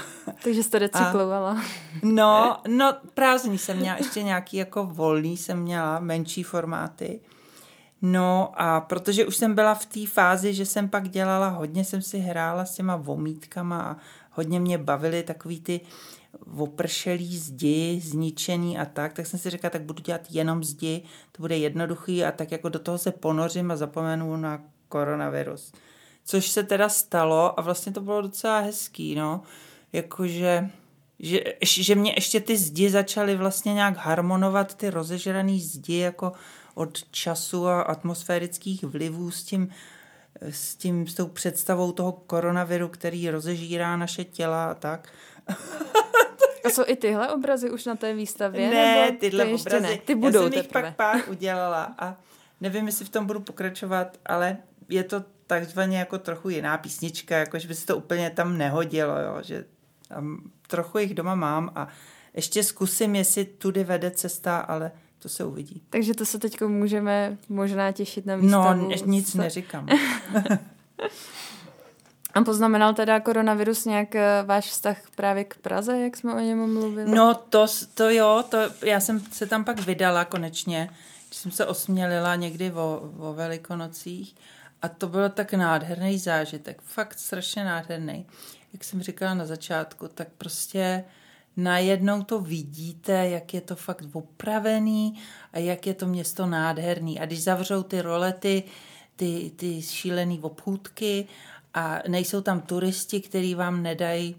Takže 0.44 0.62
jste 0.62 0.78
recyklovala. 0.78 1.50
A, 1.50 1.62
no, 2.02 2.56
no, 2.68 2.94
prázdný 3.14 3.58
jsem 3.58 3.76
měla, 3.76 3.96
ještě 3.96 4.22
nějaký 4.22 4.56
jako 4.56 4.84
volný 4.84 5.36
jsem 5.36 5.58
měla, 5.58 6.00
menší 6.00 6.42
formáty. 6.42 7.20
No 8.02 8.52
a 8.56 8.80
protože 8.80 9.26
už 9.26 9.36
jsem 9.36 9.54
byla 9.54 9.74
v 9.74 9.86
té 9.86 10.06
fázi, 10.06 10.54
že 10.54 10.66
jsem 10.66 10.88
pak 10.88 11.08
dělala, 11.08 11.48
hodně 11.48 11.84
jsem 11.84 12.02
si 12.02 12.18
hrála 12.18 12.64
s 12.64 12.74
těma 12.74 12.96
vomítkama 12.96 13.80
a 13.80 13.96
hodně 14.30 14.60
mě 14.60 14.78
bavily 14.78 15.22
takový 15.22 15.60
ty 15.60 15.80
opršelý 16.56 17.38
zdi, 17.38 18.00
zničený 18.04 18.78
a 18.78 18.84
tak, 18.84 19.12
tak 19.12 19.26
jsem 19.26 19.38
si 19.38 19.50
říkala, 19.50 19.70
tak 19.70 19.82
budu 19.82 20.02
dělat 20.02 20.20
jenom 20.30 20.64
zdi, 20.64 21.02
to 21.32 21.42
bude 21.42 21.56
jednoduchý 21.56 22.24
a 22.24 22.32
tak 22.32 22.52
jako 22.52 22.68
do 22.68 22.78
toho 22.78 22.98
se 22.98 23.12
ponořím 23.12 23.70
a 23.70 23.76
zapomenu 23.76 24.36
na 24.36 24.62
koronavirus. 24.88 25.72
Což 26.24 26.48
se 26.48 26.62
teda 26.62 26.88
stalo 26.88 27.60
a 27.60 27.62
vlastně 27.62 27.92
to 27.92 28.00
bylo 28.00 28.22
docela 28.22 28.60
hezký, 28.60 29.14
no. 29.14 29.42
Jakože 29.92 30.70
že, 31.22 31.40
že 31.62 31.94
mě 31.94 32.12
ještě 32.16 32.40
ty 32.40 32.56
zdi 32.56 32.90
začaly 32.90 33.36
vlastně 33.36 33.74
nějak 33.74 33.96
harmonovat, 33.96 34.74
ty 34.74 34.90
rozežraný 34.90 35.60
zdi 35.60 35.96
jako 35.96 36.32
od 36.74 37.10
času 37.10 37.68
a 37.68 37.82
atmosférických 37.82 38.84
vlivů 38.84 39.30
s 39.30 39.42
tím, 39.42 39.68
s 40.40 40.76
tím, 40.76 41.06
s 41.06 41.14
tou 41.14 41.26
představou 41.26 41.92
toho 41.92 42.12
koronaviru, 42.12 42.88
který 42.88 43.30
rozežírá 43.30 43.96
naše 43.96 44.24
těla 44.24 44.70
a 44.70 44.74
tak. 44.74 45.08
A 46.64 46.70
jsou 46.70 46.82
i 46.86 46.96
tyhle 46.96 47.32
obrazy 47.32 47.70
už 47.70 47.84
na 47.84 47.96
té 47.96 48.14
výstavě? 48.14 48.70
Ne, 48.70 49.06
nebo 49.06 49.18
tyhle 49.18 49.44
ty 49.44 49.54
obrazy. 49.54 49.82
Ne? 49.82 49.98
Ty 49.98 50.14
budou 50.14 50.42
Já 50.42 50.48
jsem 50.48 50.58
jich 50.58 50.66
teprve. 50.66 50.82
pak 50.82 50.96
pár 50.96 51.30
udělala 51.30 51.94
a 51.98 52.16
nevím, 52.60 52.86
jestli 52.86 53.04
v 53.04 53.08
tom 53.08 53.26
budu 53.26 53.40
pokračovat, 53.40 54.18
ale 54.26 54.56
je 54.88 55.04
to 55.04 55.24
takzvaně 55.46 55.98
jako 55.98 56.18
trochu 56.18 56.48
jiná 56.48 56.78
písnička, 56.78 57.36
jako 57.36 57.58
že 57.58 57.68
by 57.68 57.74
se 57.74 57.86
to 57.86 57.96
úplně 57.96 58.30
tam 58.30 58.58
nehodilo, 58.58 59.18
jo, 59.18 59.38
že 59.42 59.64
trochu 60.66 60.98
jich 60.98 61.14
doma 61.14 61.34
mám 61.34 61.72
a 61.74 61.88
ještě 62.34 62.62
zkusím, 62.62 63.14
jestli 63.14 63.44
tudy 63.44 63.84
vede 63.84 64.10
cesta, 64.10 64.58
ale 64.58 64.92
to 65.18 65.28
se 65.28 65.44
uvidí. 65.44 65.82
Takže 65.90 66.14
to 66.14 66.26
se 66.26 66.38
teď 66.38 66.60
můžeme 66.60 67.38
možná 67.48 67.92
těšit 67.92 68.26
na 68.26 68.36
výstavu. 68.36 68.88
No, 68.88 68.96
nic 69.04 69.34
neříkám. 69.34 69.88
A 72.34 72.44
poznamenal 72.44 72.94
teda 72.94 73.20
koronavirus 73.20 73.84
nějak 73.84 74.14
eh, 74.14 74.42
váš 74.46 74.70
vztah 74.70 74.96
právě 75.14 75.44
k 75.44 75.54
Praze, 75.58 75.98
jak 75.98 76.16
jsme 76.16 76.34
o 76.34 76.38
něm 76.38 76.72
mluvili? 76.72 77.10
No 77.10 77.34
to, 77.34 77.66
to 77.94 78.10
jo, 78.10 78.44
to, 78.48 78.58
já 78.82 79.00
jsem 79.00 79.20
se 79.20 79.46
tam 79.46 79.64
pak 79.64 79.80
vydala 79.80 80.24
konečně, 80.24 80.90
když 81.28 81.38
jsem 81.38 81.50
se 81.50 81.66
osmělila 81.66 82.36
někdy 82.36 82.72
o, 82.72 83.10
o 83.18 83.34
velikonocích 83.34 84.36
a 84.82 84.88
to 84.88 85.08
bylo 85.08 85.28
tak 85.28 85.52
nádherný 85.52 86.18
zážitek, 86.18 86.82
fakt 86.82 87.18
strašně 87.18 87.64
nádherný. 87.64 88.26
Jak 88.72 88.84
jsem 88.84 89.02
říkala 89.02 89.34
na 89.34 89.46
začátku, 89.46 90.08
tak 90.08 90.28
prostě 90.38 91.04
najednou 91.56 92.22
to 92.22 92.40
vidíte, 92.40 93.28
jak 93.28 93.54
je 93.54 93.60
to 93.60 93.76
fakt 93.76 94.04
opravený 94.12 95.18
a 95.52 95.58
jak 95.58 95.86
je 95.86 95.94
to 95.94 96.06
město 96.06 96.46
nádherný. 96.46 97.20
A 97.20 97.26
když 97.26 97.42
zavřou 97.42 97.82
ty 97.82 98.02
rolety, 98.02 98.62
ty, 99.16 99.52
ty 99.56 99.82
šílený 99.82 100.40
obchůdky 100.40 101.26
a 101.74 101.98
nejsou 102.08 102.40
tam 102.40 102.60
turisti, 102.60 103.20
kteří 103.20 103.54
vám 103.54 103.82
nedají 103.82 104.36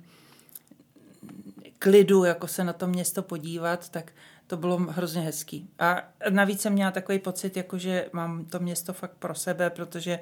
klidu, 1.80 2.24
jako 2.24 2.48
se 2.48 2.64
na 2.64 2.74
to 2.74 2.88
město 2.88 3.22
podívat, 3.24 3.90
tak 3.90 4.12
to 4.48 4.58
bylo 4.58 4.78
hrozně 4.78 5.22
hezký. 5.22 5.70
A 5.80 6.04
navíc 6.30 6.62
jsem 6.62 6.74
měla 6.74 6.92
takový 6.92 7.20
pocit, 7.20 7.58
jako 7.58 7.78
že 7.78 8.10
mám 8.14 8.46
to 8.46 8.60
město 8.60 8.94
fakt 8.94 9.14
pro 9.20 9.36
sebe, 9.36 9.70
protože 9.70 10.20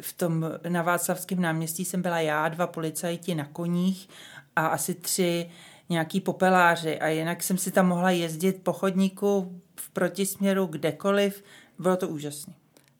v 0.00 0.12
tom 0.12 0.44
na 0.68 0.82
Václavském 0.82 1.42
náměstí 1.42 1.84
jsem 1.84 2.02
byla 2.02 2.20
já, 2.20 2.48
dva 2.48 2.66
policajti 2.66 3.34
na 3.34 3.44
koních 3.44 4.08
a 4.56 4.66
asi 4.66 4.94
tři 4.94 5.50
nějaký 5.88 6.20
popeláři 6.20 6.98
a 7.00 7.08
jinak 7.08 7.42
jsem 7.42 7.58
si 7.58 7.70
tam 7.70 7.88
mohla 7.88 8.10
jezdit 8.10 8.62
po 8.62 8.72
chodníku 8.72 9.60
v 9.76 9.90
protisměru 9.90 10.66
kdekoliv. 10.66 11.44
Bylo 11.78 11.96
to 11.96 12.08
úžasné. 12.08 12.54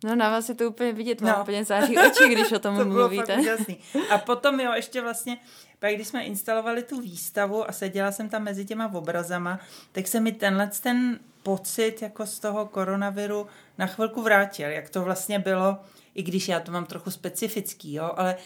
No 0.05 0.17
na 0.17 0.31
vás 0.31 0.49
je 0.49 0.55
to 0.55 0.69
úplně 0.69 0.93
vidět, 0.93 1.21
mám 1.21 1.35
no. 1.37 1.43
úplně 1.43 1.65
září 1.65 1.99
oči, 1.99 2.29
když 2.29 2.53
o 2.53 2.59
tom 2.59 2.79
to 2.79 2.85
mluvíte. 2.85 3.27
Bylo 3.27 3.41
úžasný. 3.41 3.79
A 4.11 4.19
potom 4.19 4.61
jo, 4.61 4.73
ještě 4.73 5.01
vlastně, 5.01 5.39
pak 5.79 5.95
když 5.95 6.09
jsme 6.09 6.25
instalovali 6.25 6.83
tu 6.83 7.01
výstavu 7.01 7.69
a 7.69 7.73
seděla 7.73 8.13
jsem 8.13 8.29
tam 8.29 8.43
mezi 8.43 8.65
těma 8.65 8.95
obrazama, 8.95 9.61
tak 9.93 10.07
se 10.07 10.21
mi 10.21 10.33
tenhle 10.33 10.71
ten 10.83 11.19
pocit 11.43 12.03
jako 12.03 12.27
z 12.27 12.39
toho 12.39 12.67
koronaviru 12.67 13.47
na 13.79 13.87
chvilku 13.87 14.23
vrátil, 14.23 14.69
jak 14.71 14.91
to 14.91 15.03
vlastně 15.03 15.39
bylo 15.39 15.79
i 16.17 16.23
když 16.23 16.49
já 16.49 16.61
to 16.61 16.73
mám 16.73 16.87
trochu 16.87 17.11
specifický, 17.11 17.93
jo, 17.93 18.11
ale 18.17 18.37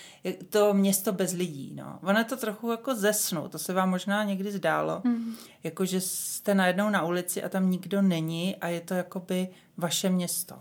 to 0.50 0.74
město 0.74 1.12
bez 1.12 1.32
lidí, 1.32 1.72
no. 1.74 1.98
Ono 2.02 2.18
je 2.18 2.24
to 2.24 2.36
trochu 2.36 2.70
jako 2.70 2.94
zesnu, 2.94 3.48
to 3.48 3.58
se 3.58 3.72
vám 3.72 3.90
možná 3.90 4.24
někdy 4.24 4.52
zdálo, 4.52 5.00
mm. 5.04 5.34
jako 5.62 5.84
že 5.84 6.00
jste 6.00 6.54
najednou 6.54 6.90
na 6.90 7.04
ulici 7.04 7.42
a 7.42 7.48
tam 7.48 7.70
nikdo 7.70 8.02
není 8.02 8.56
a 8.56 8.68
je 8.68 8.80
to 8.80 8.94
jakoby 8.94 9.48
vaše 9.76 10.10
město. 10.10 10.54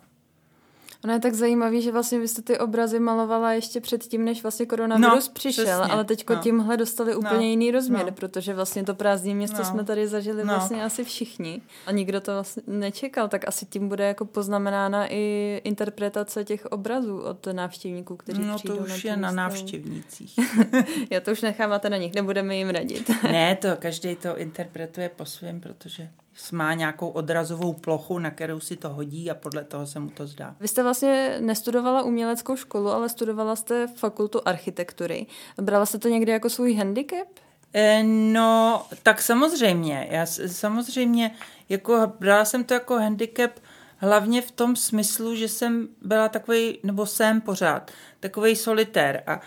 Ono 1.04 1.14
je 1.14 1.20
tak 1.20 1.34
zajímavý, 1.34 1.82
že 1.82 1.92
vlastně 1.92 2.20
vy 2.20 2.28
jste 2.28 2.42
ty 2.42 2.58
obrazy 2.58 3.00
malovala 3.00 3.54
ještě 3.54 3.82
předtím, 3.82 4.26
než 4.26 4.44
vlastně 4.44 4.66
koronavirus 4.66 5.28
no, 5.28 5.34
přišel, 5.34 5.66
přesně. 5.66 5.94
ale 5.94 6.06
teďko 6.06 6.36
no. 6.36 6.42
tímhle 6.42 6.78
dostali 6.78 7.16
úplně 7.16 7.40
no. 7.40 7.42
jiný 7.42 7.72
rozměr, 7.72 8.06
no. 8.06 8.12
protože 8.12 8.54
vlastně 8.54 8.84
to 8.84 8.96
prázdné 8.96 9.34
město 9.34 9.58
no. 9.58 9.66
jsme 9.66 9.84
tady 9.84 10.08
zažili 10.08 10.46
no. 10.46 10.54
vlastně 10.54 10.84
asi 10.84 11.04
všichni 11.04 11.62
a 11.86 11.92
nikdo 11.92 12.22
to 12.22 12.34
vlastně 12.34 12.64
nečekal, 12.68 13.28
tak 13.28 13.48
asi 13.48 13.66
tím 13.66 13.90
bude 13.90 14.04
jako 14.04 14.26
poznamenána 14.26 15.08
i 15.10 15.62
interpretace 15.64 16.44
těch 16.44 16.66
obrazů 16.66 17.20
od 17.20 17.48
návštěvníků, 17.52 18.18
kteří 18.18 18.42
no, 18.42 18.56
přijdou 18.56 18.78
to 18.78 18.84
už 18.84 19.04
na 19.04 19.12
je 19.12 19.18
na 19.18 19.32
návštěvnících. 19.32 20.40
Já 21.10 21.20
to 21.20 21.32
už 21.32 21.42
necháváte 21.42 21.90
na 21.90 21.98
nich, 21.98 22.14
nebudeme 22.14 22.56
jim 22.56 22.70
radit. 22.70 23.12
ne, 23.24 23.56
to 23.56 23.68
každý 23.80 24.16
to 24.16 24.38
interpretuje 24.38 25.10
po 25.10 25.26
svém, 25.26 25.62
protože 25.62 26.10
má 26.52 26.74
nějakou 26.74 27.10
odrazovou 27.10 27.74
plochu, 27.74 28.20
na 28.20 28.32
kterou 28.32 28.60
si 28.60 28.76
to 28.76 28.90
hodí 28.90 29.32
a 29.32 29.36
podle 29.36 29.64
toho 29.64 29.88
se 29.88 30.00
mu 30.00 30.10
to 30.10 30.28
zdá. 30.28 30.56
Vy 30.60 30.68
jste 30.68 30.84
vlastně 30.84 31.38
nestudovala 31.40 32.04
uměleckou 32.04 32.56
školu, 32.56 32.90
ale 32.90 33.10
studovala 33.10 33.56
jste 33.56 33.88
fakultu 33.88 34.42
architektury. 34.46 35.26
Brala 35.62 35.86
jste 35.86 35.98
to 35.98 36.08
někdy 36.08 36.32
jako 36.32 36.50
svůj 36.50 36.74
handicap? 36.74 37.28
E, 37.74 38.04
no, 38.04 38.86
tak 39.04 39.22
samozřejmě. 39.22 40.08
Já 40.12 40.26
samozřejmě, 40.48 41.36
jako 41.70 42.14
brala 42.20 42.46
jsem 42.46 42.64
to 42.64 42.74
jako 42.74 42.96
handicap 42.96 43.52
hlavně 43.98 44.42
v 44.42 44.52
tom 44.52 44.76
smyslu, 44.76 45.36
že 45.36 45.48
jsem 45.48 45.88
byla 46.02 46.30
takový, 46.30 46.80
nebo 46.84 47.06
jsem 47.06 47.42
pořád, 47.42 47.92
takový 48.20 48.56
solitér. 48.56 49.24
A 49.28 49.42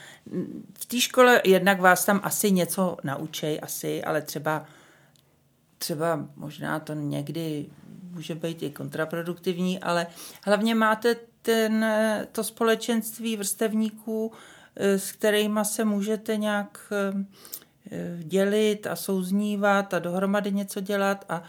v 0.78 0.86
té 0.86 1.00
škole 1.00 1.40
jednak 1.44 1.80
vás 1.80 2.04
tam 2.04 2.20
asi 2.24 2.52
něco 2.52 2.96
naučej, 3.04 3.60
asi, 3.62 4.04
ale 4.04 4.22
třeba 4.22 4.66
třeba 5.82 6.28
možná 6.36 6.80
to 6.80 6.94
někdy 6.94 7.66
může 8.10 8.34
být 8.34 8.62
i 8.62 8.70
kontraproduktivní, 8.70 9.80
ale 9.80 10.06
hlavně 10.44 10.74
máte 10.74 11.16
ten, 11.42 11.86
to 12.32 12.44
společenství 12.44 13.36
vrstevníků, 13.36 14.32
eh, 14.76 14.98
s 14.98 15.12
kterými 15.12 15.60
se 15.62 15.84
můžete 15.84 16.36
nějak 16.36 16.92
eh, 16.92 18.22
dělit 18.22 18.86
a 18.86 18.96
souznívat 18.96 19.94
a 19.94 19.98
dohromady 19.98 20.52
něco 20.52 20.80
dělat 20.80 21.24
a, 21.28 21.42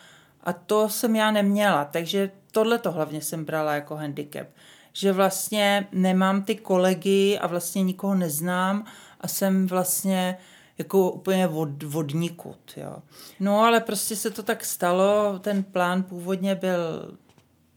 a 0.43 0.54
to 0.54 0.89
jsem 0.89 1.15
já 1.15 1.32
neměla, 1.32 1.86
takže 1.86 2.32
tohle 2.52 2.80
to 2.80 2.91
hlavně 2.91 3.22
jsem 3.22 3.46
brala 3.46 3.76
jako 3.76 3.96
handicap, 3.96 4.48
že 4.93 5.12
vlastně 5.12 5.88
nemám 5.91 6.43
ty 6.43 6.56
kolegy 6.56 7.39
a 7.41 7.48
vlastně 7.48 7.84
nikoho 7.84 8.15
neznám 8.15 8.86
a 9.22 9.28
jsem 9.28 9.67
vlastně 9.67 10.38
jako 10.77 11.12
úplně 11.12 11.47
vod, 11.47 11.83
vodníkut, 11.83 12.73
jo. 12.77 12.97
No 13.39 13.59
ale 13.59 13.79
prostě 13.79 14.15
se 14.15 14.29
to 14.29 14.43
tak 14.43 14.65
stalo, 14.65 15.39
ten 15.39 15.63
plán 15.63 16.03
původně 16.03 16.55
byl 16.55 17.12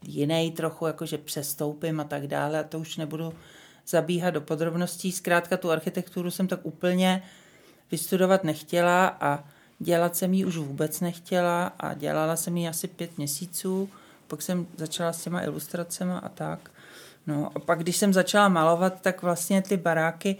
jiný 0.03 0.51
trochu, 0.51 0.85
jakože 0.85 1.17
přestoupím 1.17 1.99
a 1.99 2.03
tak 2.03 2.27
dále 2.27 2.59
a 2.59 2.63
to 2.63 2.79
už 2.79 2.97
nebudu 2.97 3.33
zabíhat 3.87 4.29
do 4.29 4.41
podrobností. 4.41 5.11
Zkrátka 5.11 5.57
tu 5.57 5.71
architekturu 5.71 6.31
jsem 6.31 6.47
tak 6.47 6.59
úplně 6.63 7.23
vystudovat 7.91 8.43
nechtěla 8.43 9.07
a 9.07 9.43
dělat 9.79 10.15
jsem 10.15 10.33
ji 10.33 10.45
už 10.45 10.57
vůbec 10.57 10.99
nechtěla 10.99 11.73
a 11.79 11.93
dělala 11.93 12.35
jsem 12.35 12.57
ji 12.57 12.67
asi 12.67 12.87
pět 12.87 13.17
měsíců, 13.17 13.89
pak 14.27 14.41
jsem 14.41 14.67
začala 14.77 15.13
s 15.13 15.23
těma 15.23 15.43
ilustracemi 15.43 16.13
a 16.23 16.29
tak. 16.29 16.71
No 17.27 17.51
a 17.55 17.59
pak, 17.59 17.79
když 17.79 17.97
jsem 17.97 18.13
začala 18.13 18.49
malovat, 18.49 19.01
tak 19.01 19.21
vlastně 19.21 19.61
ty 19.61 19.77
baráky 19.77 20.37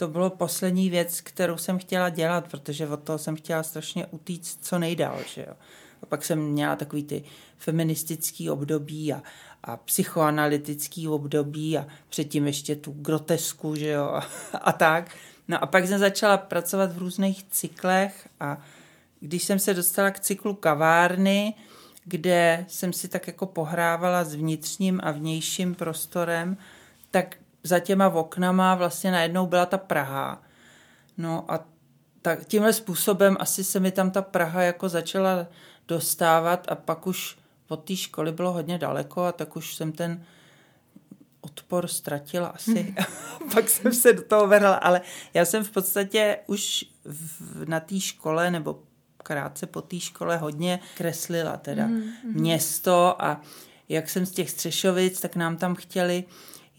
to 0.00 0.08
bylo 0.08 0.30
poslední 0.30 0.90
věc, 0.90 1.20
kterou 1.20 1.56
jsem 1.56 1.78
chtěla 1.78 2.08
dělat, 2.08 2.48
protože 2.50 2.88
od 2.88 3.02
toho 3.02 3.18
jsem 3.18 3.36
chtěla 3.36 3.62
strašně 3.62 4.06
utíct 4.06 4.64
co 4.64 4.78
nejdál, 4.78 5.18
že 5.34 5.44
jo. 5.48 5.54
A 6.02 6.06
pak 6.06 6.24
jsem 6.24 6.38
měla 6.38 6.76
takový 6.76 7.04
ty 7.04 7.24
feministický 7.58 8.50
období 8.50 9.12
a, 9.12 9.22
a 9.64 9.76
psychoanalytický 9.76 11.08
období 11.08 11.78
a 11.78 11.86
předtím 12.08 12.46
ještě 12.46 12.76
tu 12.76 12.92
grotesku, 12.92 13.74
že 13.74 13.88
jo, 13.88 14.04
a, 14.04 14.26
a 14.58 14.72
tak. 14.72 15.16
No 15.48 15.62
a 15.62 15.66
pak 15.66 15.86
jsem 15.86 15.98
začala 15.98 16.36
pracovat 16.36 16.92
v 16.92 16.98
různých 16.98 17.44
cyklech 17.50 18.28
a 18.40 18.58
když 19.20 19.44
jsem 19.44 19.58
se 19.58 19.74
dostala 19.74 20.10
k 20.10 20.20
cyklu 20.20 20.54
kavárny, 20.54 21.54
kde 22.04 22.64
jsem 22.68 22.92
si 22.92 23.08
tak 23.08 23.26
jako 23.26 23.46
pohrávala 23.46 24.24
s 24.24 24.34
vnitřním 24.34 25.00
a 25.02 25.10
vnějším 25.10 25.74
prostorem, 25.74 26.56
tak 27.10 27.36
za 27.62 27.80
těma 27.80 28.08
oknama 28.08 28.74
vlastně 28.74 29.10
najednou 29.10 29.46
byla 29.46 29.66
ta 29.66 29.78
Praha. 29.78 30.42
No 31.18 31.44
a 31.48 31.64
tak 32.22 32.44
tímhle 32.44 32.72
způsobem 32.72 33.36
asi 33.40 33.64
se 33.64 33.80
mi 33.80 33.90
tam 33.90 34.10
ta 34.10 34.22
Praha 34.22 34.62
jako 34.62 34.88
začala 34.88 35.46
dostávat 35.88 36.66
a 36.68 36.74
pak 36.74 37.06
už 37.06 37.38
od 37.68 37.84
té 37.84 37.96
školy 37.96 38.32
bylo 38.32 38.52
hodně 38.52 38.78
daleko 38.78 39.24
a 39.24 39.32
tak 39.32 39.56
už 39.56 39.74
jsem 39.74 39.92
ten 39.92 40.24
odpor 41.40 41.86
ztratila 41.86 42.48
asi. 42.48 42.94
pak 43.54 43.68
jsem 43.68 43.92
se 43.92 44.12
do 44.12 44.22
toho 44.22 44.46
vrhla, 44.46 44.74
ale 44.74 45.00
já 45.34 45.44
jsem 45.44 45.64
v 45.64 45.70
podstatě 45.70 46.38
už 46.46 46.84
v, 47.04 47.68
na 47.68 47.80
té 47.80 48.00
škole 48.00 48.50
nebo 48.50 48.82
krátce 49.16 49.66
po 49.66 49.82
té 49.82 50.00
škole 50.00 50.36
hodně 50.36 50.80
kreslila 50.96 51.56
teda 51.56 51.86
mm, 51.86 51.94
mm. 51.94 52.12
město 52.24 53.22
a 53.22 53.40
jak 53.88 54.08
jsem 54.08 54.26
z 54.26 54.30
těch 54.30 54.50
Střešovic, 54.50 55.20
tak 55.20 55.36
nám 55.36 55.56
tam 55.56 55.74
chtěli 55.74 56.24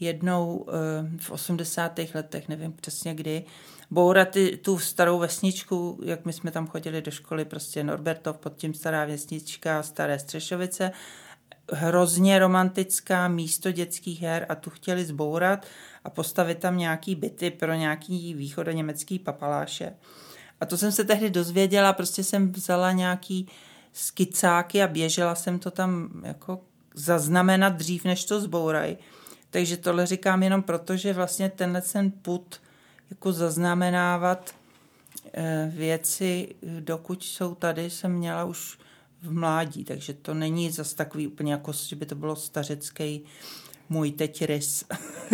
jednou 0.02 0.66
eh, 0.68 0.72
v 1.18 1.30
80. 1.30 2.00
letech, 2.14 2.48
nevím 2.48 2.72
přesně 2.72 3.14
kdy, 3.14 3.44
bourat 3.90 4.36
tu 4.62 4.78
starou 4.78 5.18
vesničku, 5.18 6.00
jak 6.04 6.24
my 6.24 6.32
jsme 6.32 6.50
tam 6.50 6.66
chodili 6.66 7.02
do 7.02 7.10
školy, 7.10 7.44
prostě 7.44 7.84
Norbertov, 7.84 8.38
pod 8.38 8.56
tím 8.56 8.74
stará 8.74 9.04
vesnička, 9.04 9.82
staré 9.82 10.18
Střešovice, 10.18 10.92
hrozně 11.72 12.38
romantická 12.38 13.28
místo 13.28 13.72
dětských 13.72 14.22
her 14.22 14.46
a 14.48 14.54
tu 14.54 14.70
chtěli 14.70 15.04
zbourat 15.04 15.66
a 16.04 16.10
postavit 16.10 16.58
tam 16.58 16.78
nějaký 16.78 17.14
byty 17.14 17.50
pro 17.50 17.74
nějaký 17.74 18.34
východoněmecký 18.34 19.18
papaláše. 19.18 19.92
A 20.60 20.66
to 20.66 20.78
jsem 20.78 20.92
se 20.92 21.04
tehdy 21.04 21.30
dozvěděla, 21.30 21.92
prostě 21.92 22.24
jsem 22.24 22.52
vzala 22.52 22.92
nějaký 22.92 23.48
skicáky 23.92 24.82
a 24.82 24.88
běžela 24.88 25.34
jsem 25.34 25.58
to 25.58 25.70
tam 25.70 26.10
jako 26.24 26.60
zaznamenat 26.94 27.76
dřív, 27.76 28.04
než 28.04 28.24
to 28.24 28.40
zbourají. 28.40 28.96
Takže 29.52 29.76
tohle 29.76 30.06
říkám 30.06 30.42
jenom 30.42 30.62
proto, 30.62 30.96
že 30.96 31.12
vlastně 31.12 31.48
tenhle 31.48 31.82
ten 31.82 32.10
put 32.10 32.60
jako 33.10 33.32
zaznamenávat 33.32 34.54
eh, 35.34 35.72
věci, 35.74 36.54
dokud 36.80 37.24
jsou 37.24 37.54
tady, 37.54 37.90
jsem 37.90 38.12
měla 38.12 38.44
už 38.44 38.78
v 39.22 39.32
mládí, 39.32 39.84
takže 39.84 40.14
to 40.14 40.34
není 40.34 40.70
zas 40.70 40.94
takový 40.94 41.26
úplně 41.26 41.52
jako, 41.52 41.72
že 41.72 41.96
by 41.96 42.06
to 42.06 42.14
bylo 42.14 42.36
stařecký 42.36 43.24
můj 43.88 44.12
teď 44.12 44.44
rys. 44.44 44.84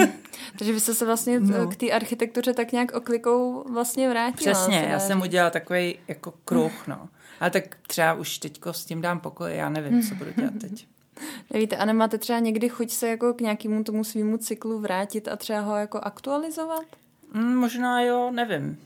takže 0.58 0.72
vy 0.72 0.80
jste 0.80 0.94
se 0.94 1.06
vlastně 1.06 1.40
no. 1.40 1.66
k 1.66 1.76
té 1.76 1.90
architektuře 1.90 2.52
tak 2.54 2.72
nějak 2.72 2.92
oklikou 2.94 3.72
vlastně 3.72 4.10
vrátila. 4.10 4.54
Přesně, 4.54 4.86
já 4.90 4.98
jsem 5.00 5.20
udělala 5.20 5.50
takový 5.50 5.98
jako 6.08 6.34
kruh, 6.44 6.86
no. 6.86 7.08
Ale 7.40 7.50
tak 7.50 7.76
třeba 7.86 8.14
už 8.14 8.38
teďko 8.38 8.72
s 8.72 8.84
tím 8.84 9.00
dám 9.00 9.20
pokoj, 9.20 9.56
já 9.56 9.68
nevím, 9.68 10.02
co 10.02 10.14
budu 10.14 10.30
dělat 10.36 10.54
teď. 10.60 10.86
Nevíte, 11.52 11.76
a 11.76 11.84
nemáte 11.84 12.18
třeba 12.18 12.38
někdy 12.38 12.68
chuť 12.68 12.90
se 12.90 13.08
jako 13.08 13.34
k 13.34 13.40
nějakému 13.40 13.84
tomu 13.84 14.04
svýmu 14.04 14.38
cyklu 14.38 14.78
vrátit 14.78 15.28
a 15.28 15.36
třeba 15.36 15.60
ho 15.60 15.76
jako 15.76 15.98
aktualizovat? 15.98 16.84
Mm, 17.32 17.56
možná 17.56 18.02
jo, 18.02 18.30
nevím. 18.30 18.78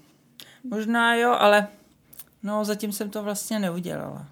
Možná 0.64 1.14
jo, 1.14 1.31
ale 1.31 1.68
no 2.42 2.64
zatím 2.64 2.92
jsem 2.92 3.11
to 3.11 3.23
vlastně 3.23 3.59
neudělala. 3.59 4.27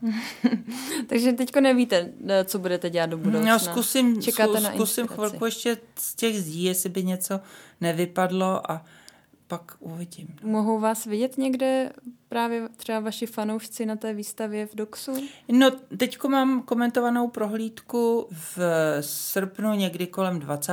Takže 1.06 1.32
teďko 1.32 1.60
nevíte, 1.60 2.12
co 2.44 2.58
budete 2.58 2.90
dělat 2.90 3.10
do 3.10 3.18
budoucna. 3.18 3.52
No, 3.52 3.58
zkusím, 3.58 4.22
Čekáte 4.22 4.60
na 4.60 4.72
zkusím 4.72 5.06
chvilku 5.06 5.44
ještě 5.44 5.76
z 5.98 6.14
těch 6.14 6.40
zdí, 6.40 6.64
jestli 6.64 6.88
by 6.88 7.02
něco 7.02 7.40
nevypadlo 7.80 8.70
a 8.70 8.84
pak 9.50 9.76
uvidím. 9.80 10.36
Mohou 10.42 10.80
vás 10.80 11.04
vidět 11.04 11.38
někde 11.38 11.92
právě 12.28 12.68
třeba 12.76 13.00
vaši 13.00 13.26
fanoušci 13.26 13.86
na 13.86 13.96
té 13.96 14.14
výstavě 14.14 14.66
v 14.66 14.74
Doxu? 14.74 15.12
No, 15.52 15.70
teďko 15.96 16.28
mám 16.28 16.62
komentovanou 16.62 17.28
prohlídku 17.28 18.28
v 18.30 18.58
srpnu 19.00 19.74
někdy 19.74 20.06
kolem 20.06 20.38
20. 20.38 20.72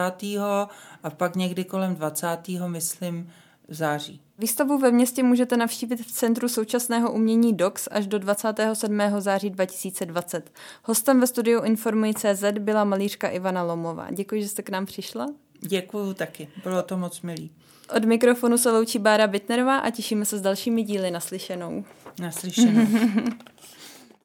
a 1.04 1.10
pak 1.10 1.36
někdy 1.36 1.64
kolem 1.64 1.96
20. 1.96 2.38
myslím 2.68 3.30
v 3.68 3.74
září. 3.74 4.22
Výstavu 4.38 4.78
ve 4.78 4.92
městě 4.92 5.24
můžete 5.24 5.58
navštívit 5.58 6.02
v 6.02 6.12
Centru 6.12 6.50
současného 6.50 7.12
umění 7.12 7.54
DOX 7.54 7.88
až 7.92 8.08
do 8.08 8.20
27. 8.20 9.00
září 9.20 9.50
2020. 9.50 10.52
Hostem 10.84 11.20
ve 11.20 11.28
studiu 11.28 11.62
Informuj 11.62 12.14
CZ 12.14 12.44
byla 12.60 12.84
malířka 12.84 13.28
Ivana 13.28 13.64
Lomová. 13.64 14.12
Děkuji, 14.12 14.42
že 14.42 14.48
jste 14.48 14.62
k 14.62 14.70
nám 14.70 14.86
přišla. 14.86 15.28
Děkuji 15.60 16.14
taky, 16.14 16.48
bylo 16.64 16.84
to 16.84 16.98
moc 16.98 17.22
milý. 17.22 17.52
Od 17.96 18.06
mikrofonu 18.06 18.58
se 18.58 18.72
loučí 18.72 19.00
Bára 19.00 19.28
Bitnerová 19.28 19.78
a 19.78 19.90
těšíme 19.90 20.26
se 20.26 20.38
s 20.38 20.42
dalšími 20.42 20.84
díly 20.84 21.12
naslyšenou. 21.12 21.86
Naslyšenou. 22.22 22.88